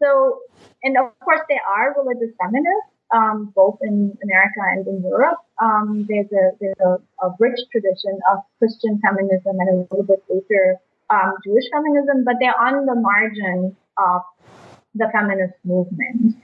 [0.02, 0.40] So,
[0.82, 5.38] and of course, there are religious feminists um, both in America and in Europe.
[5.61, 10.22] Um, there's a there's a, a, rich tradition of Christian feminism and a little bit
[10.28, 10.76] later
[11.11, 14.22] um, Jewish feminism, but they're on the margin of
[14.94, 16.37] the feminist movement.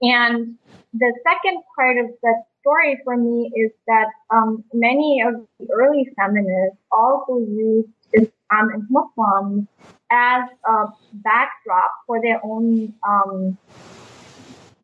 [0.00, 0.56] And
[0.94, 6.08] the second part of that story for me is that um, many of the early
[6.16, 9.68] feminists also used Islam and Muslims
[10.10, 13.58] as a backdrop for their own um,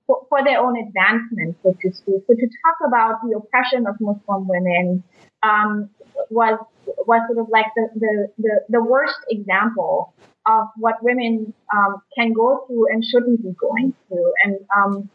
[0.07, 2.23] for, for their own advancement, so to speak.
[2.27, 5.03] So to talk about the oppression of Muslim women
[5.43, 5.91] um,
[6.31, 6.59] was
[7.07, 10.13] was sort of like the, the, the, the, worst example
[10.47, 14.33] of what women um, can go through and shouldn't be going through.
[14.45, 15.09] And um,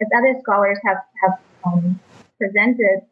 [0.00, 2.00] as other scholars have have um,
[2.38, 3.02] presented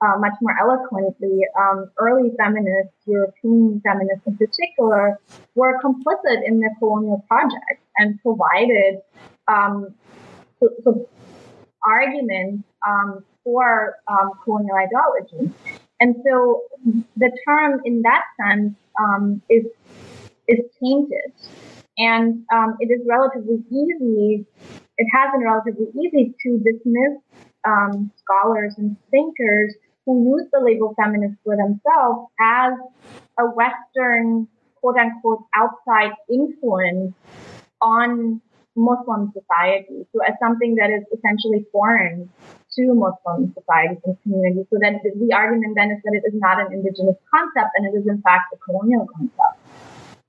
[0.00, 5.18] uh, much more eloquently, um, early feminists, European feminists in particular,
[5.54, 9.00] were complicit in the colonial project and provided
[9.48, 9.94] um,
[10.60, 11.08] so, so
[11.84, 15.52] arguments um, for um, colonial ideology.
[16.00, 16.62] And so
[17.16, 19.64] the term in that sense um, is
[20.48, 21.32] is tainted.
[21.98, 24.44] And um, it is relatively easy,
[24.98, 27.18] it has been relatively easy to dismiss
[27.66, 29.74] um, scholars and thinkers
[30.06, 32.72] who use the label feminist for themselves as
[33.38, 37.12] a Western, quote unquote, outside influence
[37.82, 38.40] on
[38.76, 42.30] Muslim society, so as something that is essentially foreign
[42.76, 44.66] to Muslim societies and communities.
[44.70, 47.98] So that the argument then is that it is not an indigenous concept and it
[47.98, 49.58] is in fact a colonial concept.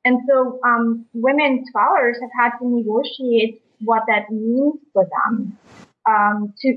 [0.06, 5.58] And so um, women scholars have had to negotiate what that means for them
[6.08, 6.68] um, to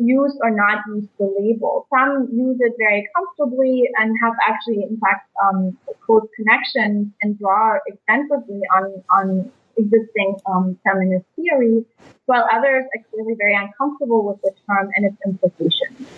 [0.00, 1.86] use or not use the label.
[1.90, 7.78] Some use it very comfortably and have actually, in fact, um, close connections and draw
[7.86, 11.84] extensively on on existing um, feminist theory,
[12.26, 16.08] while others are clearly very uncomfortable with the term and its implications.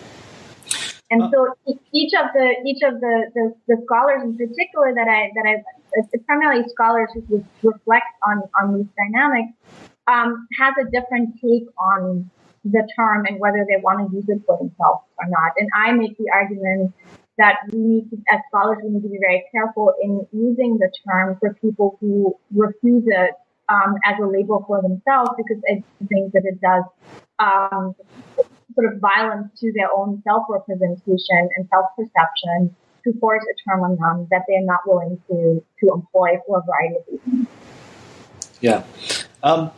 [1.11, 1.55] And so
[1.93, 6.17] each of the each of the, the, the, scholars in particular that I that I
[6.25, 9.53] primarily scholars who reflect on on these dynamics
[10.07, 12.31] um, has a different take on
[12.65, 15.53] the term and whether they want to use it for themselves or not.
[15.59, 16.95] And I make the argument
[17.39, 20.91] that we need to, as scholars, we need to be very careful in using the
[21.09, 23.35] term for people who refuse it
[23.71, 26.85] um, as a label for themselves because I think that it does
[27.39, 27.95] um,
[28.75, 34.29] sort of violence to their own self-representation and self-perception to force a term on them
[34.31, 37.49] that they're not willing to to employ for a variety of reasons.
[38.61, 38.85] Yeah.
[39.43, 39.71] Um,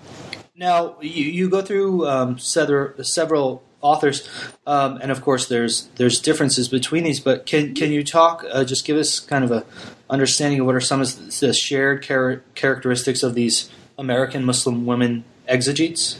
[0.54, 4.28] now you, you go through um, several, several authors,
[4.66, 7.20] um, and of course there's there's differences between these.
[7.20, 8.44] But can can you talk?
[8.50, 9.64] Uh, just give us kind of a
[10.10, 15.24] understanding of what are some of the shared char- characteristics of these American Muslim women
[15.48, 16.18] exegetes?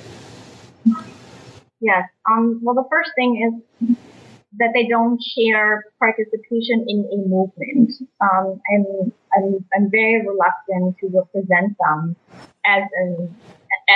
[1.81, 2.05] Yes.
[2.31, 3.97] Um, well, the first thing is
[4.59, 7.93] that they don't share participation in a movement.
[8.21, 12.17] Um, I'm, I'm, I'm very reluctant to represent them
[12.65, 13.35] as an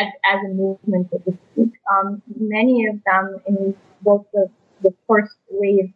[0.01, 1.73] as, as a movement, so to speak.
[1.91, 4.49] Um, many of them in both the,
[4.83, 5.93] the first wave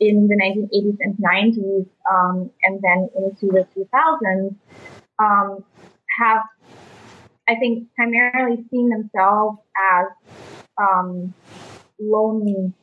[0.00, 4.54] in the 1980s and 90s, um, and then into the 2000s,
[5.18, 5.64] um,
[6.18, 6.42] have,
[7.48, 9.58] I think, primarily seen themselves
[9.94, 10.06] as
[10.78, 11.34] um,
[12.00, 12.74] lone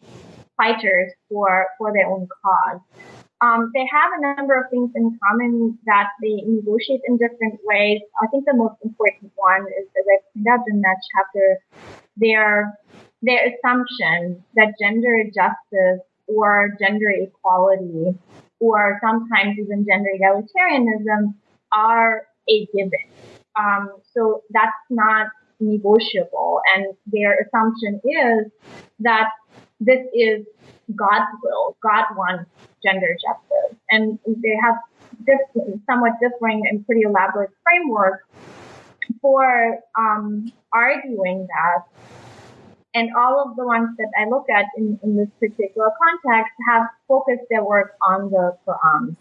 [0.58, 2.80] fighters for, for their own cause.
[3.44, 8.00] Um, they have a number of things in common that they negotiate in different ways.
[8.22, 11.60] I think the most important one is, as I pointed out in that chapter,
[12.16, 12.80] their
[13.22, 18.18] their assumption that gender justice or gender equality
[18.60, 21.34] or sometimes even gender egalitarianism
[21.74, 23.08] are a given.
[23.60, 25.28] Um, so that's not
[25.60, 26.62] negotiable.
[26.76, 28.52] And their assumption is
[29.00, 29.30] that
[29.86, 30.46] this is
[30.96, 31.78] God's will.
[31.82, 32.50] God wants
[32.84, 33.78] gender justice.
[33.90, 34.76] And they have
[35.26, 35.40] this
[35.90, 38.26] somewhat differing and pretty elaborate framework
[39.22, 41.84] for um, arguing that.
[42.96, 46.84] And all of the ones that I look at in, in this particular context have
[47.08, 49.16] focused their work on the Quran.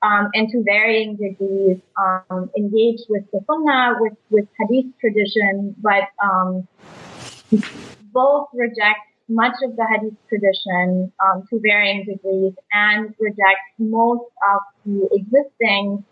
[0.00, 6.04] Um, and to varying degrees um, engaged with the Sunnah, with, with Hadith tradition, but
[6.22, 6.68] um,
[8.12, 14.24] both reject much of the Hadith tradition um, to varying degrees and rejects most
[14.54, 16.04] of the existing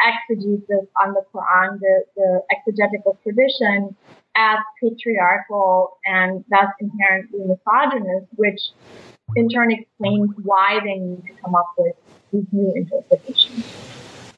[0.00, 3.96] exegesis on the Quran, the, the exegetical tradition,
[4.36, 8.60] as patriarchal and thus inherently misogynist, which
[9.34, 11.94] in turn explains why they need to come up with
[12.32, 13.64] these new interpretations.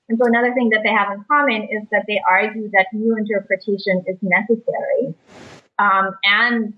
[0.08, 3.16] And so another thing that they have in common is that they argue that new
[3.16, 5.14] interpretation is necessary
[5.78, 6.74] um, and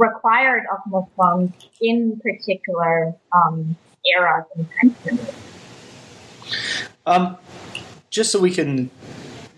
[0.00, 5.18] required of Muslims in particular um, eras and time.
[7.06, 7.36] Um,
[8.08, 8.90] just so we can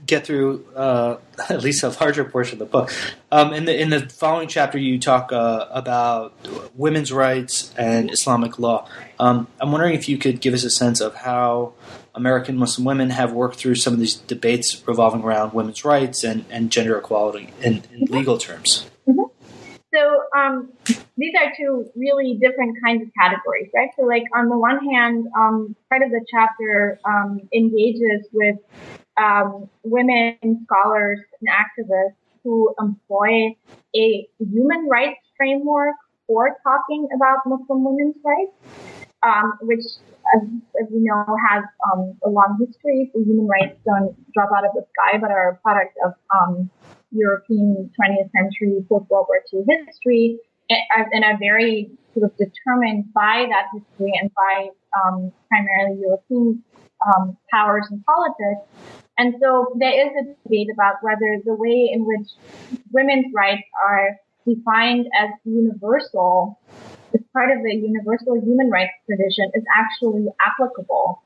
[0.05, 1.17] get through uh,
[1.49, 2.93] at least a larger portion of the book.
[3.31, 6.35] Um, in the in the following chapter, you talk uh, about
[6.75, 8.89] women's rights and Islamic law.
[9.19, 11.75] Um, I'm wondering if you could give us a sense of how
[12.15, 16.45] American Muslim women have worked through some of these debates revolving around women's rights and,
[16.51, 18.91] and gender equality in, in legal terms.
[19.95, 20.73] So um,
[21.17, 23.91] these are two really different kinds of categories, right?
[23.99, 28.57] So like on the one hand, um, part of the chapter um, engages with
[29.19, 33.55] um, women scholars and activists who employ
[33.95, 35.95] a human rights framework
[36.27, 38.53] for talking about Muslim women's rights,
[39.23, 39.85] um, which,
[40.35, 40.43] as,
[40.81, 43.11] as, we know, has um, a long history.
[43.13, 46.15] So human rights don't drop out of the sky, but are a product of
[47.13, 50.39] European 20th century post World War II history,
[50.69, 56.63] and, are very sort of determined by that history and by um, primarily European
[57.07, 58.67] um, powers and politics.
[59.19, 62.29] And so there is a debate about whether the way in which
[62.93, 66.59] women's rights are defined as universal
[67.15, 71.23] as part of the universal human rights tradition is actually applicable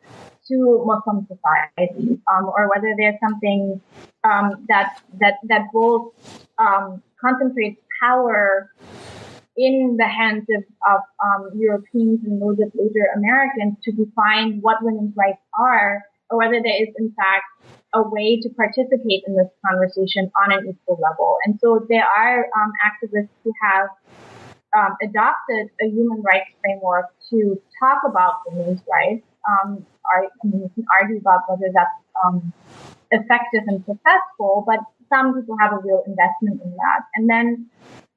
[0.48, 3.80] to Muslim society, um, or whether there's something
[4.24, 6.12] um, that that that both
[6.58, 8.70] um, concentrates power
[9.56, 14.82] in the hands of, of um, Europeans and those of later Americans to define what
[14.82, 17.44] women's rights are, or whether there is in fact
[17.94, 21.38] a way to participate in this conversation on an equal level.
[21.44, 23.88] And so there are um, activists who have
[24.76, 29.24] um, adopted a human rights framework to talk about women's rights.
[29.48, 31.90] Um, I mean, you can argue about whether that's
[32.24, 32.52] um,
[33.10, 37.06] effective and successful, but some people have a real investment in that.
[37.14, 37.66] And then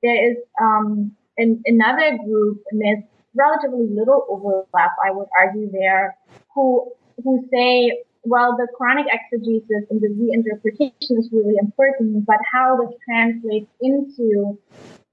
[0.01, 3.03] there is um, an, another group, and there's
[3.35, 6.17] relatively little overlap, I would argue there,
[6.53, 6.91] who
[7.23, 12.95] who say, well, the Quranic exegesis and the reinterpretation is really important, but how this
[13.03, 14.57] translates into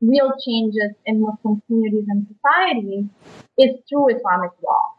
[0.01, 3.07] real changes in Muslim communities and societies
[3.59, 4.96] is through Islamic law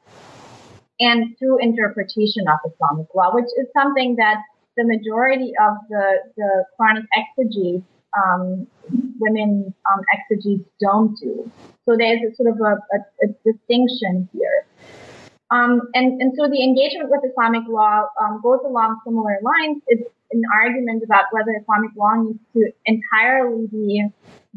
[1.00, 4.38] and through interpretation of Islamic law, which is something that
[4.76, 7.86] the majority of the, the Quranic exegetes,
[8.18, 8.68] um,
[9.20, 11.52] women um, exegetes don't do.
[11.86, 14.66] So there's a sort of a, a, a distinction here.
[15.50, 19.82] Um, and, and so the engagement with Islamic law um, goes along similar lines.
[19.88, 24.06] It's an argument about whether Islamic law needs to entirely be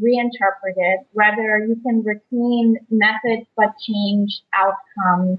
[0.00, 5.38] reinterpreted, whether you can retain methods but change outcomes,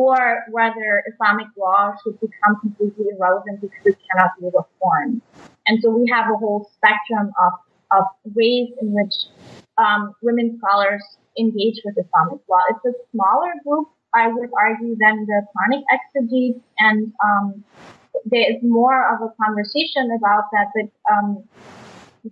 [0.00, 5.20] or whether Islamic law should become completely irrelevant because it cannot be reformed.
[5.66, 7.52] And so we have a whole spectrum of,
[7.98, 8.04] of
[8.38, 9.14] ways in which
[9.76, 11.04] um, women scholars
[11.38, 12.62] engage with Islamic law.
[12.70, 17.64] It's a smaller group I would argue, than the Quranic exegetes, and um,
[18.24, 20.66] there is more of a conversation about that.
[20.74, 21.44] But um,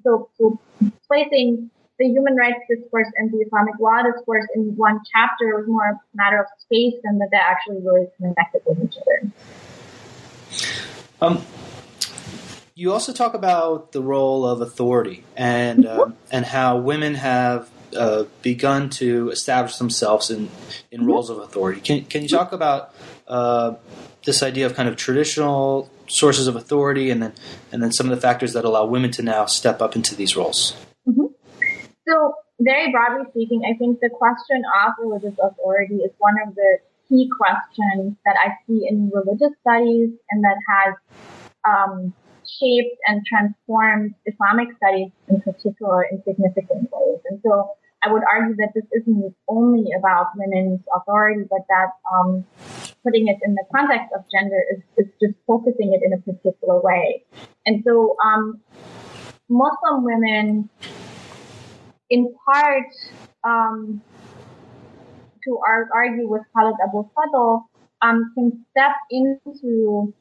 [0.03, 0.59] so, so
[1.07, 5.91] placing the human rights discourse and the Islamic law discourse in one chapter was more
[5.91, 9.33] a matter of space than that they're actually really connected with each other.
[11.21, 11.43] Um,
[12.75, 16.01] you also talk about the role of authority and mm-hmm.
[16.01, 20.49] um, and how women have uh, begun to establish themselves in,
[20.93, 21.09] in mm-hmm.
[21.09, 21.81] roles of authority.
[21.81, 22.95] Can, can you talk about
[23.27, 23.75] uh,
[24.25, 27.33] this idea of kind of traditional sources of authority and then
[27.73, 30.37] and then some of the factors that allow women to now step up into these
[30.37, 30.77] roles?
[32.09, 36.79] So, very broadly speaking, I think the question of religious authority is one of the
[37.09, 40.95] key questions that I see in religious studies and that has
[41.69, 42.15] um,
[42.47, 47.21] shaped and transformed Islamic studies in particular in significant ways.
[47.29, 52.45] And so I would argue that this isn't only about women's authority, but that um,
[53.03, 56.81] putting it in the context of gender is, is, just focusing it in a particular
[56.81, 57.25] way.
[57.67, 58.61] And so um,
[59.49, 60.71] Muslim women,
[62.11, 62.87] in part,
[63.45, 64.03] um,
[65.45, 65.59] to
[65.95, 67.65] argue with Khalid Abu Fadl,
[68.03, 70.13] um, can step into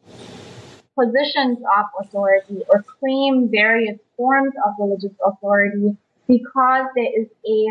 [0.96, 5.96] positions of authority or claim various forms of religious authority
[6.28, 7.66] because there is a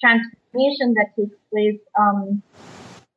[0.00, 2.42] transformation that takes place um,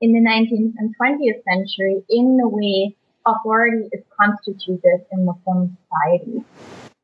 [0.01, 2.95] in the 19th and 20th century in the way
[3.25, 6.43] authority is constituted in Muslim society.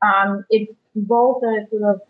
[0.02, 2.02] Um, it's both a sort of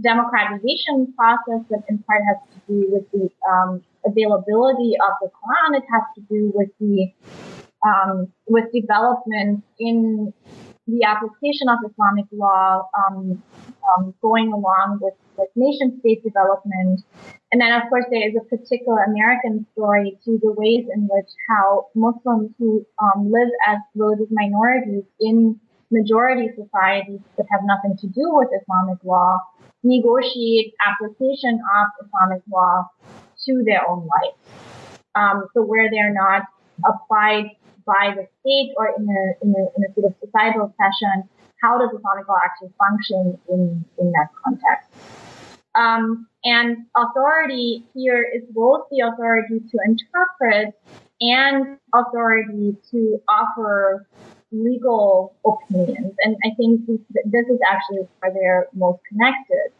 [0.00, 5.76] democratization process that in part has to do with the um, availability of the Quran.
[5.76, 7.12] It has to do with the
[7.84, 10.32] um, with development in
[10.86, 13.42] the application of Islamic law um,
[13.96, 17.00] um, going along with, with nation state development.
[17.52, 21.28] And then, of course, there is a particular American story to the ways in which
[21.48, 25.60] how Muslims who um, live as religious minorities in
[25.92, 29.38] majority societies that have nothing to do with Islamic law
[29.82, 32.88] negotiate application of Islamic law
[33.44, 34.36] to their own life.
[35.14, 36.42] Um, so where they're not
[36.86, 37.50] applied
[37.84, 41.28] by the state or in a, in a, in a sort of societal fashion,
[41.60, 44.88] how does Islamic law actually function in, in that context?
[45.74, 50.74] Um, and authority here is both the authority to interpret
[51.20, 54.06] and authority to offer
[54.52, 56.14] legal opinions.
[56.20, 59.72] And I think this is actually where they're most connected.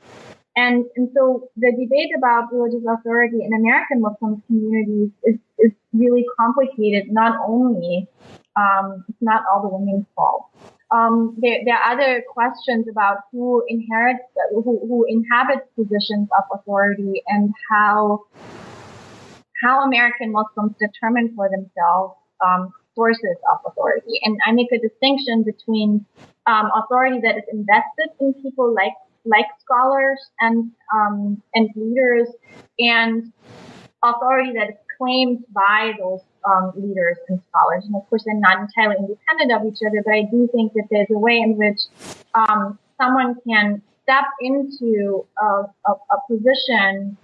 [0.54, 6.26] And, and so the debate about religious authority in American Muslim communities is, is really
[6.38, 7.10] complicated.
[7.10, 8.06] Not only,
[8.56, 10.46] um, it's not all the women's fault.
[10.90, 17.22] Um, there, there, are other questions about who inherits, who, who inhabits positions of authority
[17.28, 18.26] and how,
[19.62, 22.14] how American Muslims determine for themselves,
[22.44, 24.20] um, sources of authority.
[24.22, 26.04] And I make a distinction between,
[26.46, 32.28] um, authority that is invested in people like like scholars and um, and leaders
[32.78, 33.32] and
[34.02, 37.84] authority that is claimed by those um, leaders and scholars.
[37.86, 40.88] And of course, they're not entirely independent of each other, but I do think that
[40.90, 41.82] there's a way in which
[42.34, 45.46] um, someone can step into a,
[45.86, 47.16] a, a position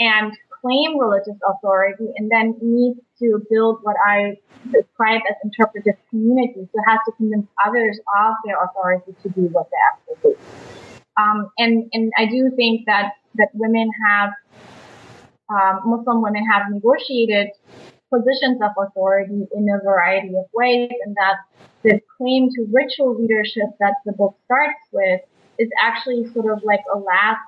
[0.00, 0.32] and
[0.64, 4.38] claim religious authority and then needs to build what I
[4.72, 6.66] describe as interpretive community.
[6.72, 10.38] So has to convince others of their authority to do what they actually do.
[11.20, 14.30] Um, and, and I do think that, that women have,
[15.50, 17.48] um, Muslim women have negotiated
[18.10, 21.36] positions of authority in a variety of ways, and that
[21.82, 25.20] the claim to ritual leadership that the book starts with
[25.58, 27.42] is actually sort of like a last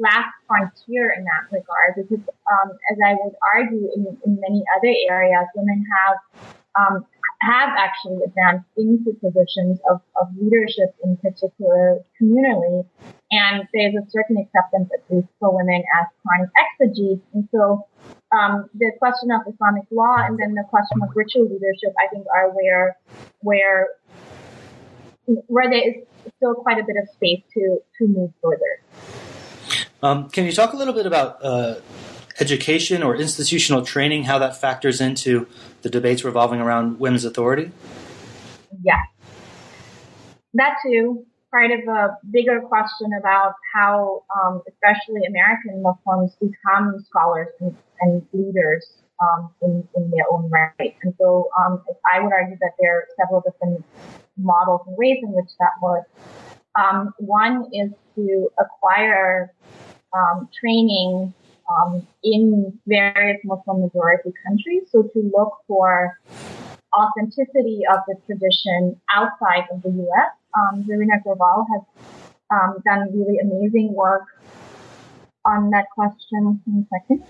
[0.00, 4.94] last frontier in that regard because um, as I would argue in, in many other
[5.08, 6.16] areas, women have
[6.78, 7.06] um,
[7.40, 12.84] have actually advanced into positions of, of leadership in particular communally.
[13.30, 17.24] And there's a certain acceptance, at least for women, as Quranic exegetes.
[17.32, 17.86] And so
[18.32, 22.26] um, the question of Islamic law and then the question of ritual leadership, I think,
[22.34, 22.96] are where
[23.40, 23.88] where
[25.46, 25.94] where there is
[26.36, 29.29] still quite a bit of space to to move further.
[30.02, 31.76] Um, can you talk a little bit about uh,
[32.40, 35.46] education or institutional training, how that factors into
[35.82, 37.70] the debates revolving around women's authority?
[38.82, 39.06] Yes.
[40.54, 47.48] That too, part of a bigger question about how, um, especially American Muslims, become scholars
[47.60, 48.86] and, and leaders
[49.20, 50.96] um, in, in, their own right.
[51.02, 53.84] And so um, I would argue that there are several different
[54.38, 56.08] models and ways in which that works.
[56.74, 59.52] Um, one is to acquire
[60.14, 61.32] um, training
[61.70, 64.82] um, in various Muslim majority countries.
[64.90, 66.18] So to look for
[66.92, 70.32] authenticity of the tradition outside of the U.S.
[70.56, 71.82] Um, Zareena has
[72.50, 74.26] um, done really amazing work
[75.44, 76.60] on that question.
[76.66, 77.24] In a second.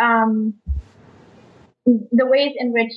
[0.00, 0.54] Um,
[1.84, 2.92] the ways in which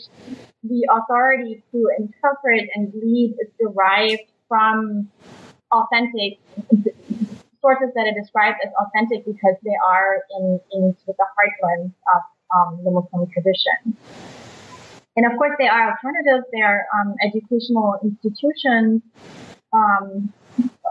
[0.64, 5.10] the authority to interpret and lead is derived from
[5.72, 6.40] authentic
[7.66, 11.92] sources that are described as authentic because they are in, in sort of the heartland
[12.14, 12.22] of
[12.54, 13.98] um, the Muslim tradition.
[15.18, 16.46] And of course, there are alternatives.
[16.54, 19.02] There are um, educational institutions
[19.74, 20.32] um,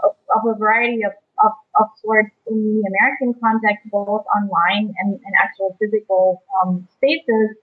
[0.03, 1.13] of, of, a variety of,
[1.43, 7.55] of, of, sorts in the American context, both online and, and actual physical um, spaces.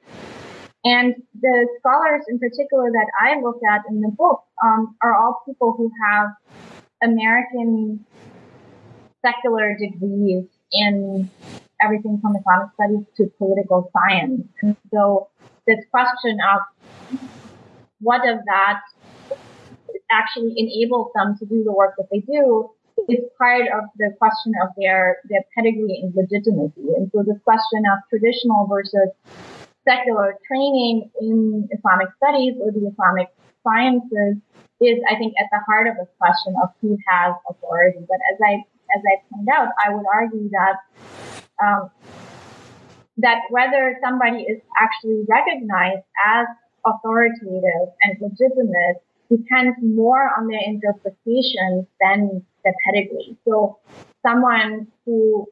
[0.84, 5.42] And the scholars in particular that I look at in the book um, are all
[5.46, 6.30] people who have
[7.02, 8.04] American
[9.24, 11.30] secular degrees in
[11.80, 14.42] everything from Islamic studies to political science.
[14.62, 15.28] And so
[15.66, 17.18] this question of
[18.00, 18.80] what of that
[20.10, 22.70] actually enables them to do the work that they do
[23.08, 26.94] is part of the question of their, their pedigree and legitimacy.
[26.96, 29.08] And so this question of traditional versus
[29.88, 33.28] secular training in Islamic studies or the Islamic
[33.64, 34.36] sciences
[34.80, 38.00] is, I think, at the heart of this question of who has authority.
[38.06, 38.62] But as I
[38.96, 40.76] as I pointed out, I would argue that
[41.62, 41.90] um,
[43.18, 46.46] that whether somebody is actually recognized as
[46.84, 53.36] authoritative and legitimate depends more on their interpretation than the pedigree.
[53.46, 53.78] So
[54.24, 55.46] someone who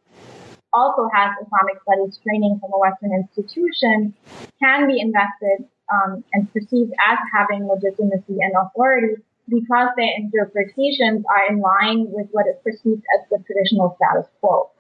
[0.73, 4.15] also has Islamic studies training from a Western institution
[4.63, 11.53] can be invested um, and perceived as having legitimacy and authority because their interpretations are
[11.53, 14.71] in line with what is perceived as the traditional status quo.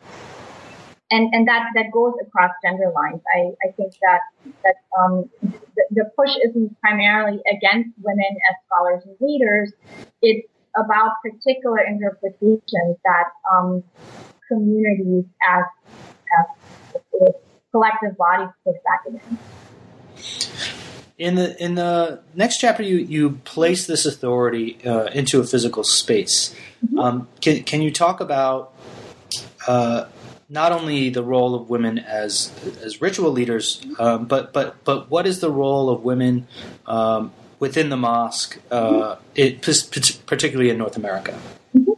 [1.12, 3.20] And, and that, that goes across gender lines.
[3.34, 4.20] I, I think that,
[4.62, 9.72] that, um, the, the push isn't primarily against women as scholars and leaders.
[10.22, 10.46] It's
[10.76, 13.82] about particular interpretations that, um,
[14.46, 15.64] communities as,
[16.38, 17.32] as
[17.72, 20.80] collective bodies push back against.
[21.21, 25.85] In the in the next chapter, you you place this authority uh, into a physical
[25.85, 26.57] space.
[26.83, 26.99] Mm-hmm.
[26.99, 28.73] Um, can can you talk about
[29.68, 30.07] uh,
[30.49, 32.51] not only the role of women as
[32.83, 36.49] as ritual leaders, um, but but but what is the role of women
[36.87, 39.23] um, within the mosque, uh, mm-hmm.
[39.35, 39.61] it,
[40.25, 41.39] particularly in North America?
[41.77, 41.93] Mm-hmm.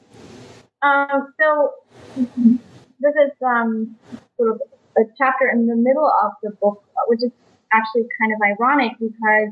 [0.82, 1.70] Um, so
[2.16, 3.94] this is um,
[4.36, 4.60] sort of
[4.98, 7.30] a chapter in the middle of the book, which is
[7.72, 9.50] actually kind of ironic because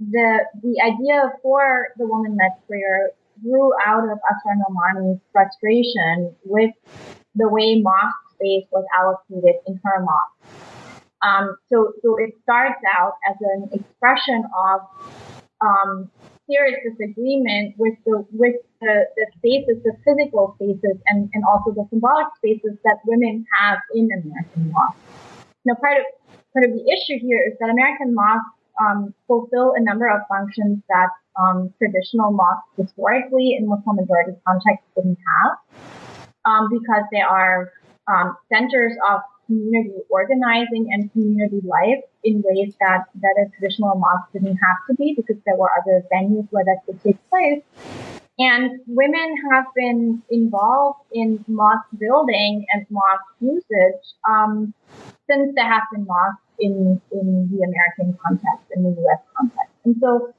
[0.00, 3.10] the the idea for the woman led prayer
[3.42, 6.70] grew out of Asra Nomani's frustration with
[7.34, 10.42] the way mosque space was allocated in her mosque.
[11.22, 14.80] Um, so, so it starts out as an expression of
[15.60, 16.10] um,
[16.50, 21.86] serious disagreement with the with the, the spaces, the physical spaces, and, and also the
[21.90, 24.98] symbolic spaces that women have in American mosques.
[25.64, 26.04] Now, part of
[26.52, 30.82] part of the issue here is that American mosques um, fulfill a number of functions
[30.88, 31.08] that
[31.40, 35.82] um, traditional mosques historically in Muslim majority contexts didn't have,
[36.44, 37.72] um, because they are
[38.08, 44.32] um, centers of community organizing and community life in ways that, that a traditional mosque
[44.32, 47.62] didn't have to be because there were other venues where that could take place.
[48.38, 54.72] And women have been involved in mosque building and mosque usage um,
[55.32, 59.20] since have been mosques in, in the American context, in the U.S.
[59.36, 59.72] context.
[59.84, 60.32] And so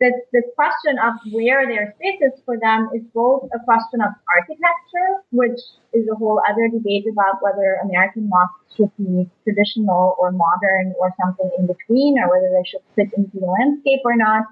[0.00, 4.12] this, this question of where there are spaces for them is both a question of
[4.30, 5.58] architecture, which
[5.92, 11.12] is a whole other debate about whether American mosques should be traditional or modern or
[11.20, 14.44] something in between, or whether they should fit into the landscape or not.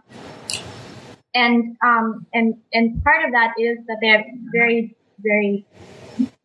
[1.34, 5.66] And um, and and part of that is that they're very very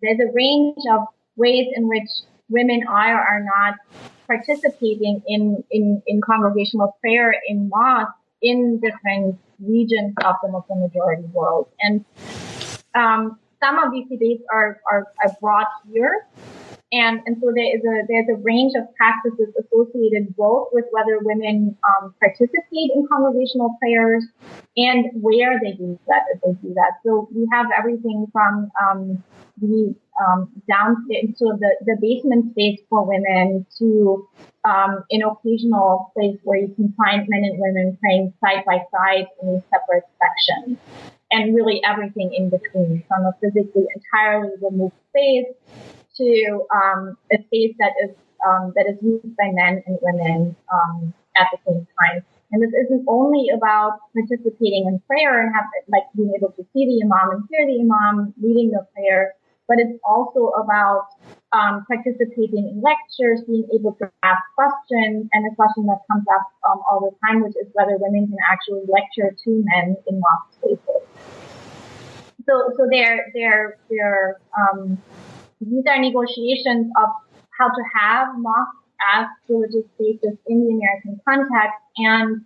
[0.01, 2.09] there's a range of ways in which
[2.51, 3.75] women are or are not
[4.27, 11.23] participating in, in, in congregational prayer in mosques in different regions of the Muslim majority
[11.33, 11.69] world.
[11.79, 12.05] And
[12.95, 16.27] um, some of these debates are, are, are brought here.
[16.93, 21.19] And, and so there is a, there's a range of practices associated both with whether
[21.21, 24.25] women um, participate in congregational prayers
[24.75, 26.99] and where they do that if they do that.
[27.05, 29.23] So we have everything from um,
[29.61, 30.51] the um,
[31.35, 34.27] so the, the basement space for women to
[34.65, 39.27] um, an occasional place where you can find men and women praying side by side
[39.41, 40.77] in separate sections.
[41.31, 45.45] And really everything in between, from a physically entirely removed space
[46.17, 51.13] to um, a space that is um, that is used by men and women um,
[51.37, 52.23] at the same time.
[52.51, 56.85] And this isn't only about participating in prayer and have like being able to see
[56.85, 59.35] the imam and hear the imam reading the prayer,
[59.67, 61.07] but it's also about
[61.53, 66.47] um, participating in lectures, being able to ask questions, and a question that comes up
[66.69, 70.53] um, all the time, which is whether women can actually lecture to men in mosque
[70.59, 71.07] spaces.
[72.45, 74.97] So, so they're, they're, they're, um,
[75.61, 77.09] these are negotiations of
[77.57, 78.77] how to have mosques
[79.15, 82.41] as religious spaces in the American context and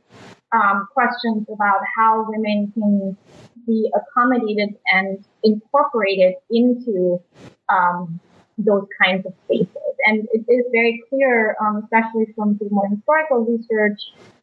[0.51, 3.17] um, questions about how women can
[3.65, 7.21] be accommodated and incorporated into
[7.69, 8.19] um,
[8.57, 9.69] those kinds of spaces.
[10.05, 13.99] And it is very clear, um, especially from the more historical research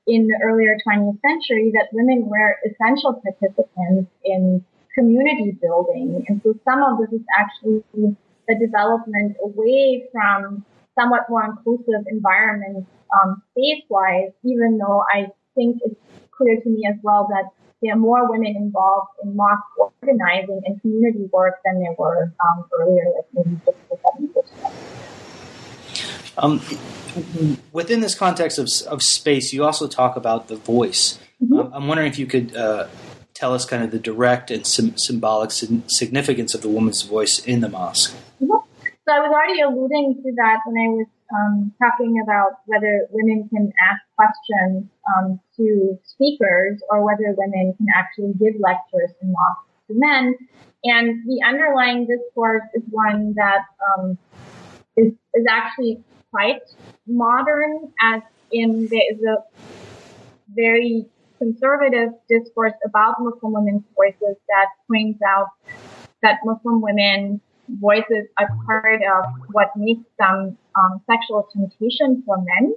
[0.07, 4.65] in the earlier 20th century, that women were essential participants in
[4.95, 6.25] community building.
[6.29, 7.85] And so some of this is actually
[8.53, 10.65] the development away from
[10.99, 12.89] somewhat more inclusive environments
[13.23, 15.95] um, space-wise, even though I think it's
[16.31, 17.51] clear to me as well that
[17.83, 22.65] there are more women involved in mosque organizing and community work than there were um,
[22.79, 24.71] earlier, like maybe six or seven years ago.
[26.39, 26.61] Um,
[27.73, 31.19] within this context of, of space, you also talk about the voice.
[31.43, 31.59] Mm-hmm.
[31.59, 32.87] Um, I'm wondering if you could uh,
[33.35, 37.61] tell us kind of the direct and sim- symbolic significance of the woman's voice in
[37.61, 38.15] the mosque.
[38.41, 43.49] So I was already alluding to that when I was um, talking about whether women
[43.49, 49.69] can ask questions um, to speakers or whether women can actually give lectures in mosques
[49.89, 50.37] to men.
[50.85, 53.65] And the underlying discourse is one that
[53.99, 54.19] um,
[54.97, 56.63] is is actually quite
[57.07, 59.43] modern, as in there is a
[60.55, 61.07] very
[61.43, 65.49] conservative discourse about Muslim women's voices that points out
[66.23, 72.75] that Muslim women voices are part of what makes them um, sexual temptation for men.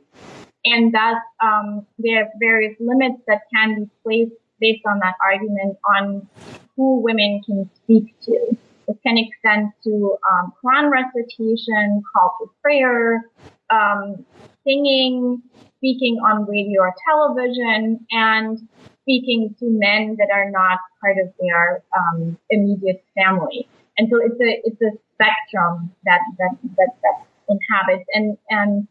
[0.66, 5.78] And thus, um, there are various limits that can be placed based on that argument
[5.98, 6.28] on
[6.76, 8.58] who women can speak to.
[8.88, 13.30] This can extend to um, Quran recitation, call to prayer,
[13.70, 14.26] um,
[14.66, 15.42] singing,
[15.78, 18.68] speaking on radio or television, and
[19.02, 23.68] speaking to men that are not part of their um, immediate family.
[23.98, 28.88] And so it's a it's a spectrum that that that, that inhabits and and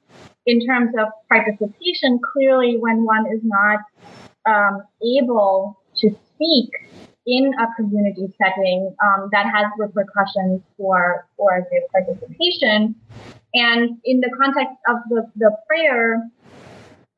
[0.47, 3.81] in terms of participation, clearly when one is not
[4.47, 6.71] um, able to speak
[7.27, 12.95] in a community setting, um, that has repercussions for for their participation.
[13.55, 16.29] And in the context of the, the prayer,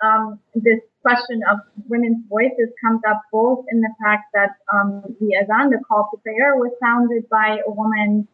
[0.03, 5.37] um, this question of women's voices comes up both in the fact that um, the
[5.37, 8.29] azan, the call to prayer, was sounded by a woman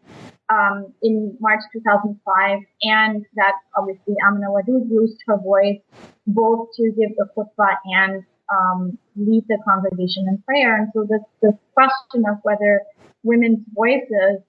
[0.49, 5.81] um, in March 2005, and that obviously Amina Wadud used her voice
[6.27, 10.77] both to give the khutbah and um, lead the congregation in prayer.
[10.77, 12.83] And so this, question of whether
[13.23, 14.43] women's voices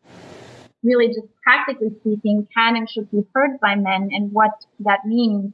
[0.84, 5.54] really just practically speaking can and should be heard by men and what that means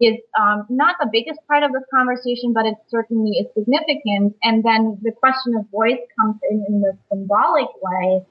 [0.00, 4.34] is um, not the biggest part of this conversation, but it certainly is significant.
[4.42, 8.24] And then the question of voice comes in in the symbolic way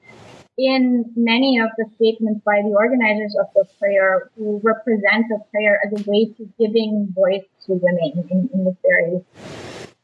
[0.58, 5.80] in many of the statements by the organizers of the prayer who represent the prayer
[5.84, 9.24] as a way to giving voice to women in, in this very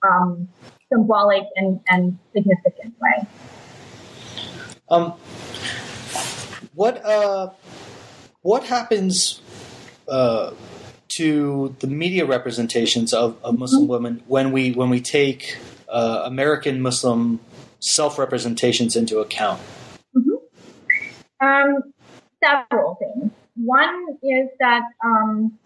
[0.03, 0.49] um,
[0.91, 3.27] symbolic and, and significant way.
[4.91, 5.13] Um,
[6.75, 7.51] what uh,
[8.41, 9.43] what happens
[10.09, 10.53] uh,
[11.09, 13.91] to the media representations of, of Muslim Mm-hmm.
[13.91, 15.59] women when we when we take
[15.91, 17.41] uh, American Muslim
[17.81, 19.61] self representations into account?
[21.41, 21.93] Um,
[22.43, 23.33] several things.
[23.57, 25.59] One is that, um,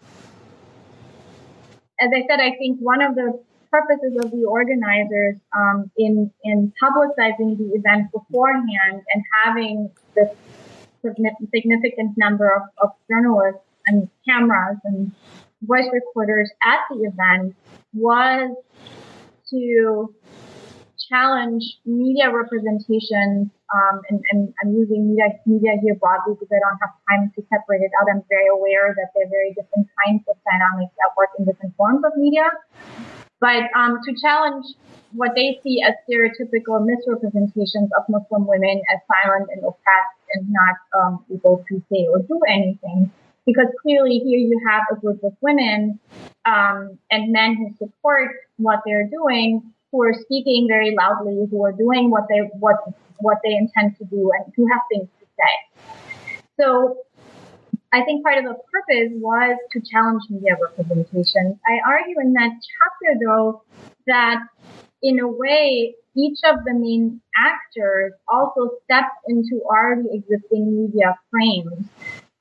[1.99, 3.39] as I said, I think one of the
[3.71, 10.29] purposes of the organizers um, in in publicizing the event beforehand and having this
[11.53, 15.11] significant number of, of journalists and cameras and
[15.63, 17.55] voice recorders at the event
[17.93, 18.55] was
[19.49, 20.13] to
[21.09, 26.77] challenge media representation, um, and, and I'm using media, media here broadly because I don't
[26.77, 28.07] have time to separate it out.
[28.07, 31.75] I'm very aware that there are very different kinds of dynamics at work in different
[31.75, 32.45] forms of media.
[33.39, 34.65] But um, to challenge
[35.13, 40.77] what they see as stereotypical misrepresentations of Muslim women as silent and oppressed and not
[40.97, 43.11] um, able to say or do anything.
[43.45, 45.99] Because clearly here you have a group of women
[46.45, 51.71] um, and men who support what they're doing, who are speaking very loudly, who are
[51.71, 52.77] doing what they what
[53.19, 55.85] what they intend to do, and who have things to say.
[56.59, 56.97] So
[57.93, 61.59] I think part of the purpose was to challenge media representation.
[61.65, 63.61] I argue in that chapter, though,
[64.07, 64.39] that
[65.03, 71.87] in a way, each of the main actors also steps into already existing media frames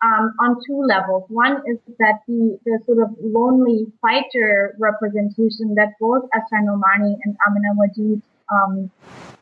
[0.03, 1.25] um, on two levels.
[1.29, 7.37] One is that the, the sort of lonely fighter representation that both Asra Nomani and
[7.47, 8.91] Amina Wadud um,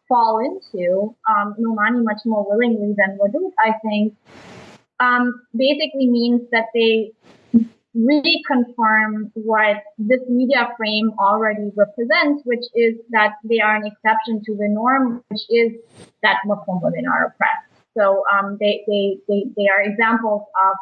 [0.09, 4.15] fall into, um, Nomani much more willingly than Wadud, I think,
[5.01, 7.13] um, basically means that they
[7.97, 14.55] reconfirm what this media frame already represents, which is that they are an exception to
[14.55, 15.73] the norm, which is
[16.23, 17.70] that Muslim women are oppressed.
[18.01, 20.77] So um, they, they, they, they are examples of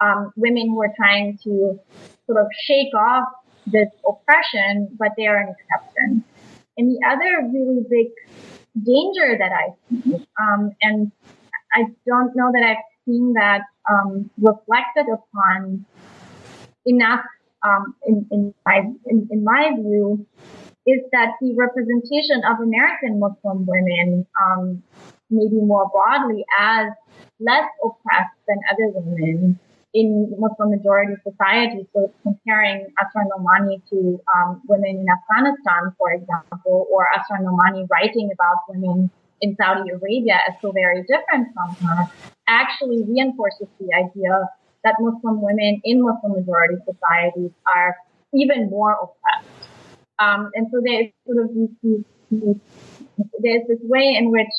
[0.00, 1.78] um, women who are trying to
[2.26, 3.28] sort of shake off
[3.66, 6.24] this oppression, but they are an exception.
[6.78, 8.08] And the other really big
[8.82, 11.12] danger that I see, um, and
[11.74, 13.60] I don't know that I've seen that
[13.90, 15.84] um, reflected upon
[16.86, 17.24] enough
[17.62, 20.26] um, in, in, my, in, in my view,
[20.86, 24.82] is that the representation of American Muslim women, um,
[25.34, 26.92] maybe more broadly, as
[27.40, 29.58] less oppressed than other women
[29.94, 31.86] in Muslim majority societies.
[31.92, 38.30] So comparing Asra Nomani to um, women in Afghanistan, for example, or Asra Nomani writing
[38.32, 39.10] about women
[39.40, 42.10] in Saudi Arabia as so very different from her,
[42.48, 44.48] actually reinforces the idea
[44.82, 47.96] that Muslim women in Muslim majority societies are
[48.34, 49.70] even more oppressed.
[50.18, 52.56] Um, and so there's sort of these, these,
[53.40, 54.54] there's this way in which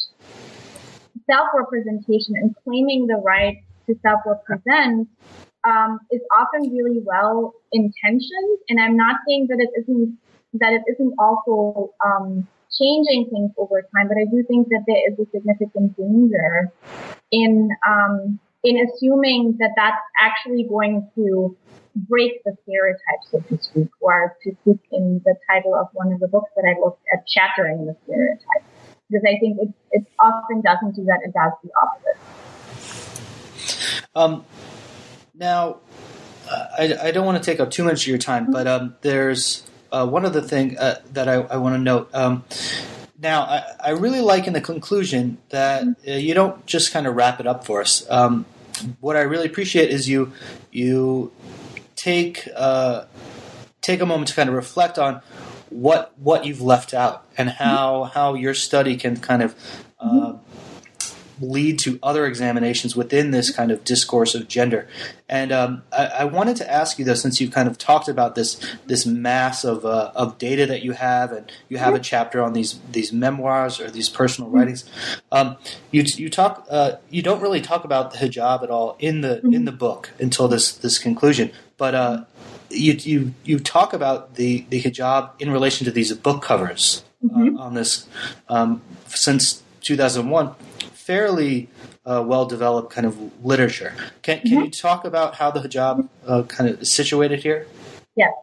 [1.30, 3.58] self-representation and claiming the right
[3.88, 5.08] to self-represent
[5.64, 8.60] um, is often really well intentioned.
[8.70, 10.18] And I'm not saying that it isn't
[10.60, 15.12] that it isn't also um, changing things over time, but I do think that there
[15.12, 16.72] is a significant danger
[17.32, 21.56] in um, in assuming that that's actually going to
[21.96, 26.20] break the stereotypes, so to speak, or to speak in the title of one of
[26.20, 28.66] the books that I looked at, shattering the stereotypes.
[29.10, 32.18] Because I think it, it often doesn't do that; it does the opposite.
[34.16, 34.46] Um,
[35.34, 35.78] now,
[36.50, 39.64] I, I don't want to take up too much of your time, but um, there's
[39.92, 42.10] uh, one other thing uh, that I, I want to note.
[42.14, 42.44] Um,
[43.20, 47.16] now, I, I, really like in the conclusion that uh, you don't just kind of
[47.16, 48.06] wrap it up for us.
[48.10, 48.46] Um,
[49.00, 50.34] what I really appreciate is you
[50.72, 51.32] you
[51.96, 53.06] take uh,
[53.82, 55.22] take a moment to kind of reflect on
[55.70, 59.56] what what you've left out and how how your study can kind of
[60.00, 60.34] uh,
[61.42, 64.88] lead to other examinations within this kind of discourse of gender.
[65.28, 68.36] And um, I, I, wanted to ask you though, since you've kind of talked about
[68.36, 72.42] this this mass of uh, of data that you have, and you have a chapter
[72.42, 74.90] on these these memoirs or these personal writings,
[75.32, 75.58] um,
[75.92, 79.42] you you talk uh, you don't really talk about the hijab at all in the
[79.48, 81.96] in the book until this this conclusion, but.
[81.96, 82.24] Uh,
[82.76, 87.58] you, you you talk about the, the hijab in relation to these book covers Mm-hmm.
[87.58, 88.08] uh, on this
[88.50, 90.54] um, since 2001
[90.94, 91.70] fairly
[92.06, 93.94] uh, well developed kind of literature.
[94.22, 94.64] Can, can Mm-hmm.
[94.66, 97.66] you talk about how the hijab uh, kind of is situated here?
[98.16, 98.34] Yes.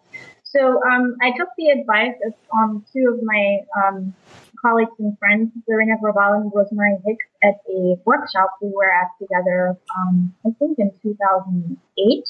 [0.42, 4.14] So um, I took the advice of um, two of my um,
[4.60, 9.76] colleagues and friends, Zareena Grewal and Rosemary Hicks, at a workshop we were at together,
[9.96, 12.24] um, I think in 2008,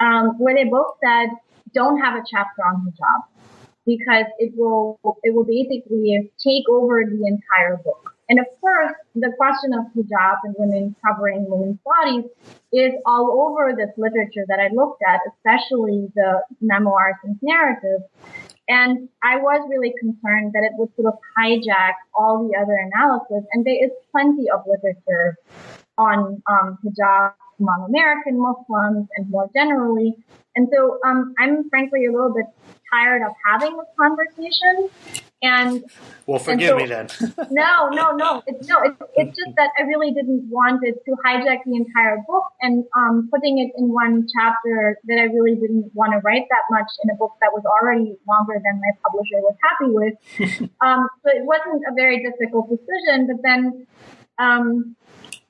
[0.00, 1.30] um, where they both said,
[1.74, 3.48] don't have a chapter on hijab
[3.86, 8.14] because it will it will basically take over the entire book.
[8.28, 12.30] And of course, the question of hijab and women covering women's bodies
[12.72, 18.04] is all over this literature that I looked at, especially the memoirs and narratives.
[18.68, 23.48] And I was really concerned that it would sort of hijack all the other analysis.
[23.54, 25.38] And there is plenty of literature
[25.96, 30.16] on um, hijab among American Muslims and more generally.
[30.56, 32.46] And so um, I'm frankly a little bit
[32.92, 34.88] tired of having this conversation.
[35.40, 35.84] And
[36.26, 37.46] well, forgive and so, me then.
[37.52, 38.42] no, no, no.
[38.46, 38.80] It's no.
[38.82, 42.84] It's, it's just that I really didn't want it to hijack the entire book and
[42.96, 46.90] um, putting it in one chapter that I really didn't want to write that much
[47.04, 50.70] in a book that was already longer than my publisher was happy with.
[50.80, 53.28] um, so it wasn't a very difficult decision.
[53.28, 53.86] But then
[54.38, 54.96] um,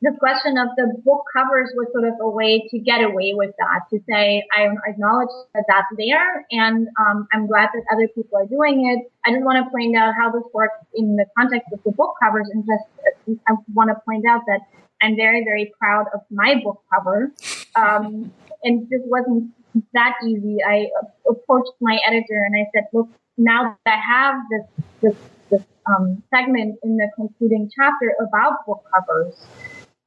[0.00, 3.52] the question of the book covers was sort of a way to get away with
[3.58, 8.38] that, to say, I acknowledge that that's there, and um, I'm glad that other people
[8.38, 9.10] are doing it.
[9.26, 12.14] I just want to point out how this works in the context of the book
[12.22, 14.60] covers, and just I want to point out that
[15.02, 17.32] I'm very, very proud of my book cover.
[17.76, 18.32] Um,
[18.62, 19.52] and this wasn't
[19.94, 20.58] that easy.
[20.66, 20.88] I
[21.28, 25.16] approached my editor and I said, look, now that I have this, this,
[25.50, 29.34] this um, segment in the concluding chapter about book covers,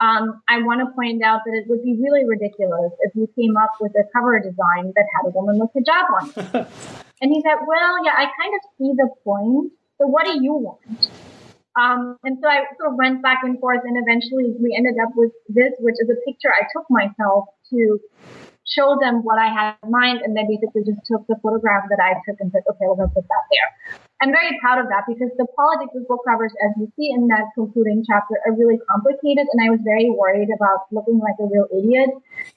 [0.01, 3.55] um, I want to point out that it would be really ridiculous if you came
[3.55, 6.65] up with a cover design that had a woman with hijab on.
[7.21, 9.71] and he said, well, yeah, I kind of see the point.
[10.01, 11.09] So what do you want?
[11.79, 15.13] Um, and so I sort of went back and forth and eventually we ended up
[15.15, 17.99] with this, which is a picture I took myself to
[18.67, 21.99] show them what I had in mind, and then basically just took the photograph that
[21.99, 23.99] I took and said, okay, we're going to put that there.
[24.21, 27.27] I'm very proud of that because the politics of book covers, as you see in
[27.29, 31.49] that concluding chapter, are really complicated, and I was very worried about looking like a
[31.49, 32.09] real idiot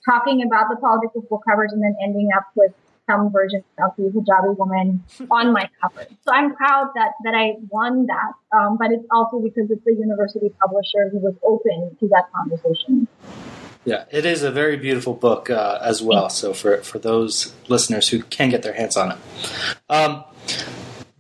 [0.05, 2.73] talking about the politics of book covers and then ending up with
[3.09, 6.07] some version of the hijabi woman on my cover.
[6.25, 9.93] So I'm proud that that I won that, um, but it's also because it's a
[9.93, 13.09] university publisher who was open to that conversation.
[13.87, 16.29] Yeah, it is a very beautiful book uh, as well.
[16.29, 19.19] So for for those listeners who can get their hands on it.
[19.89, 20.25] Um,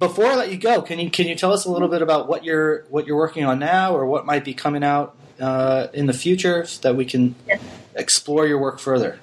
[0.09, 2.29] before I let you go, can you can you tell us a little bit about
[2.29, 6.07] what you're what you're working on now, or what might be coming out uh, in
[6.07, 7.63] the future, so that we can yes.
[7.95, 9.19] explore your work further?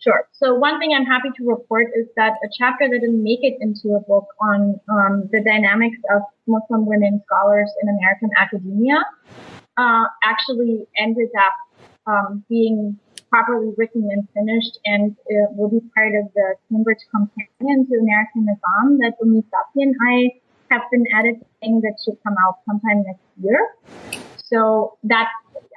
[0.00, 0.28] Sure.
[0.32, 3.56] So one thing I'm happy to report is that a chapter that didn't make it
[3.60, 9.04] into a book on um, the dynamics of Muslim women scholars in American academia
[9.76, 11.54] uh, actually ended up
[12.06, 12.98] um, being
[13.36, 18.48] properly written and finished and it will be part of the Cambridge Companion to American
[18.48, 23.20] Islam that Omid Safi and I have been editing that should come out sometime next
[23.42, 23.60] year.
[24.36, 25.28] So that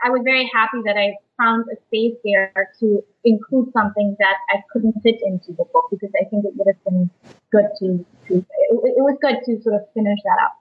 [0.05, 4.63] I was very happy that I found a space there to include something that I
[4.71, 7.09] couldn't fit into the book because I think it would have been
[7.51, 10.55] good to, to it, it was good to sort of finish that up.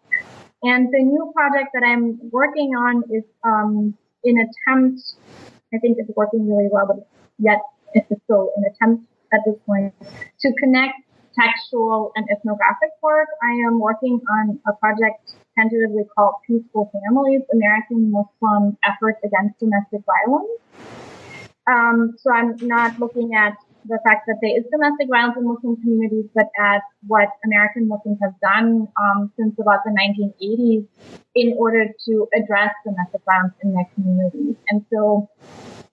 [0.64, 5.00] And the new project that I'm working on is um, an attempt
[5.74, 7.08] I think it's working really well, but
[7.38, 7.60] yet
[7.94, 9.94] it's still an attempt at this point
[10.40, 10.94] to connect
[11.38, 13.28] textual and ethnographic work.
[13.42, 20.00] I am working on a project tentatively called Peaceful Families, American Muslim Efforts Against Domestic
[20.06, 20.50] Violence.
[21.66, 23.56] Um, so I'm not looking at
[23.88, 28.18] the fact that there is domestic violence in Muslim communities, but at what American Muslims
[28.22, 30.86] have done um, since about the 1980s
[31.34, 34.56] in order to address domestic violence in their communities.
[34.68, 35.28] And so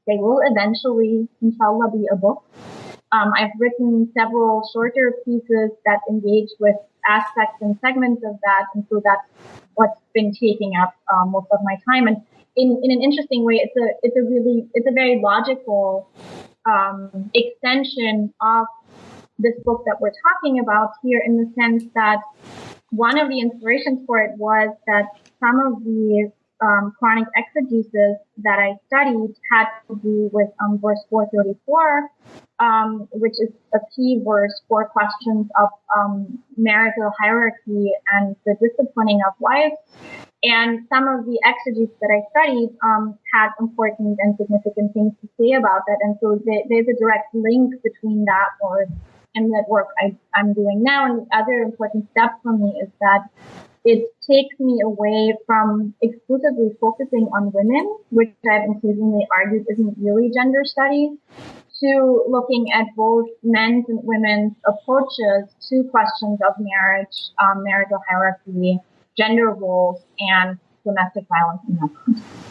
[0.08, 2.44] they will eventually, inshallah, be a book.
[3.12, 6.76] Um, I've written several shorter pieces that engage with
[7.08, 9.28] aspects and segments of that, and so that's
[9.76, 12.08] what's been taking up um, most of my time.
[12.08, 12.18] And
[12.56, 16.10] in, in an interesting way, it's a it's a really it's a very logical
[16.66, 18.66] um, extension of
[19.38, 22.20] this book that we're talking about here in the sense that
[22.92, 25.06] one of the inspirations for it was that
[25.40, 31.00] some of the um, Quranic exegesis that I studied had to do with um, verse
[31.10, 32.10] 434,
[32.60, 39.20] um, which is a key verse for questions of um, marital hierarchy and the disciplining
[39.28, 39.76] of wives.
[40.46, 45.30] And some of the exegesis that I studied um, had important and significant things to
[45.42, 45.98] say about that.
[46.02, 48.90] And so there, there's a direct link between that work
[49.34, 51.06] and that work I, I'm doing now.
[51.06, 53.26] And the other important step for me is that
[53.86, 60.30] it takes me away from exclusively focusing on women, which I've increasingly argued isn't really
[60.30, 61.18] gender studies,
[61.82, 68.80] to looking at both men's and women's approaches to questions of marriage, um, marital hierarchy,
[69.18, 72.46] gender roles and domestic violence in that context.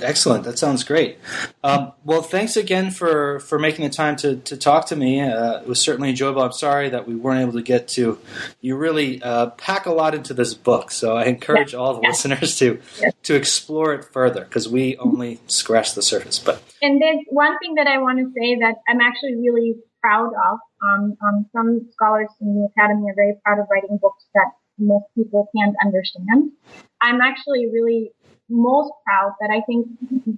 [0.00, 0.44] Excellent.
[0.44, 1.18] That sounds great.
[1.62, 5.20] Um, well, thanks again for, for making the time to, to talk to me.
[5.20, 6.42] Uh, it was certainly enjoyable.
[6.42, 8.18] I'm sorry that we weren't able to get to.
[8.60, 12.56] You really uh, pack a lot into this book, so I encourage all the listeners
[12.58, 12.80] to
[13.24, 16.38] to explore it further because we only scratched the surface.
[16.38, 20.32] But and there's one thing that I want to say that I'm actually really proud
[20.32, 20.58] of.
[20.82, 25.06] Um, um, some scholars in the academy are very proud of writing books that most
[25.14, 26.52] people can't understand.
[27.00, 28.12] I'm actually really
[28.48, 29.86] most proud that I think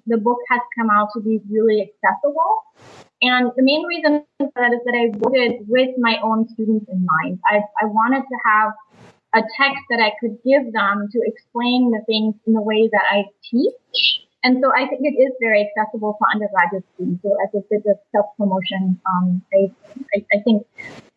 [0.07, 2.63] the book has come out to be really accessible.
[3.23, 6.87] And the main reason for that is that I wrote it with my own students
[6.91, 7.41] in mind.
[7.47, 8.73] I, I wanted to have
[9.35, 13.03] a text that I could give them to explain the things in the way that
[13.11, 14.21] I teach.
[14.45, 17.23] And so I think it is very accessible for undergraduate students.
[17.23, 19.73] So as a bit of self-promotion, um, I,
[20.15, 20.67] I, I, think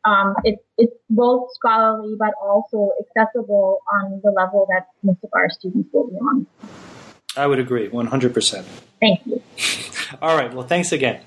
[0.07, 5.49] um, it, it's both scholarly but also accessible on the level that most of our
[5.49, 6.47] students will be on.
[7.35, 8.63] I would agree, 100%.
[8.99, 9.41] Thank you.
[10.21, 10.53] All right.
[10.53, 11.21] Well, thanks again.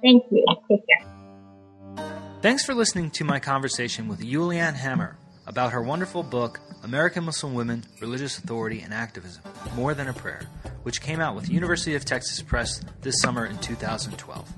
[0.00, 0.46] Thank you.
[0.68, 2.06] Take care.
[2.40, 5.16] Thanks for listening to my conversation with Juliane Hammer
[5.46, 9.42] about her wonderful book, American Muslim Women, Religious Authority and Activism
[9.74, 10.42] More Than a Prayer,
[10.84, 14.48] which came out with University of Texas Press this summer in 2012.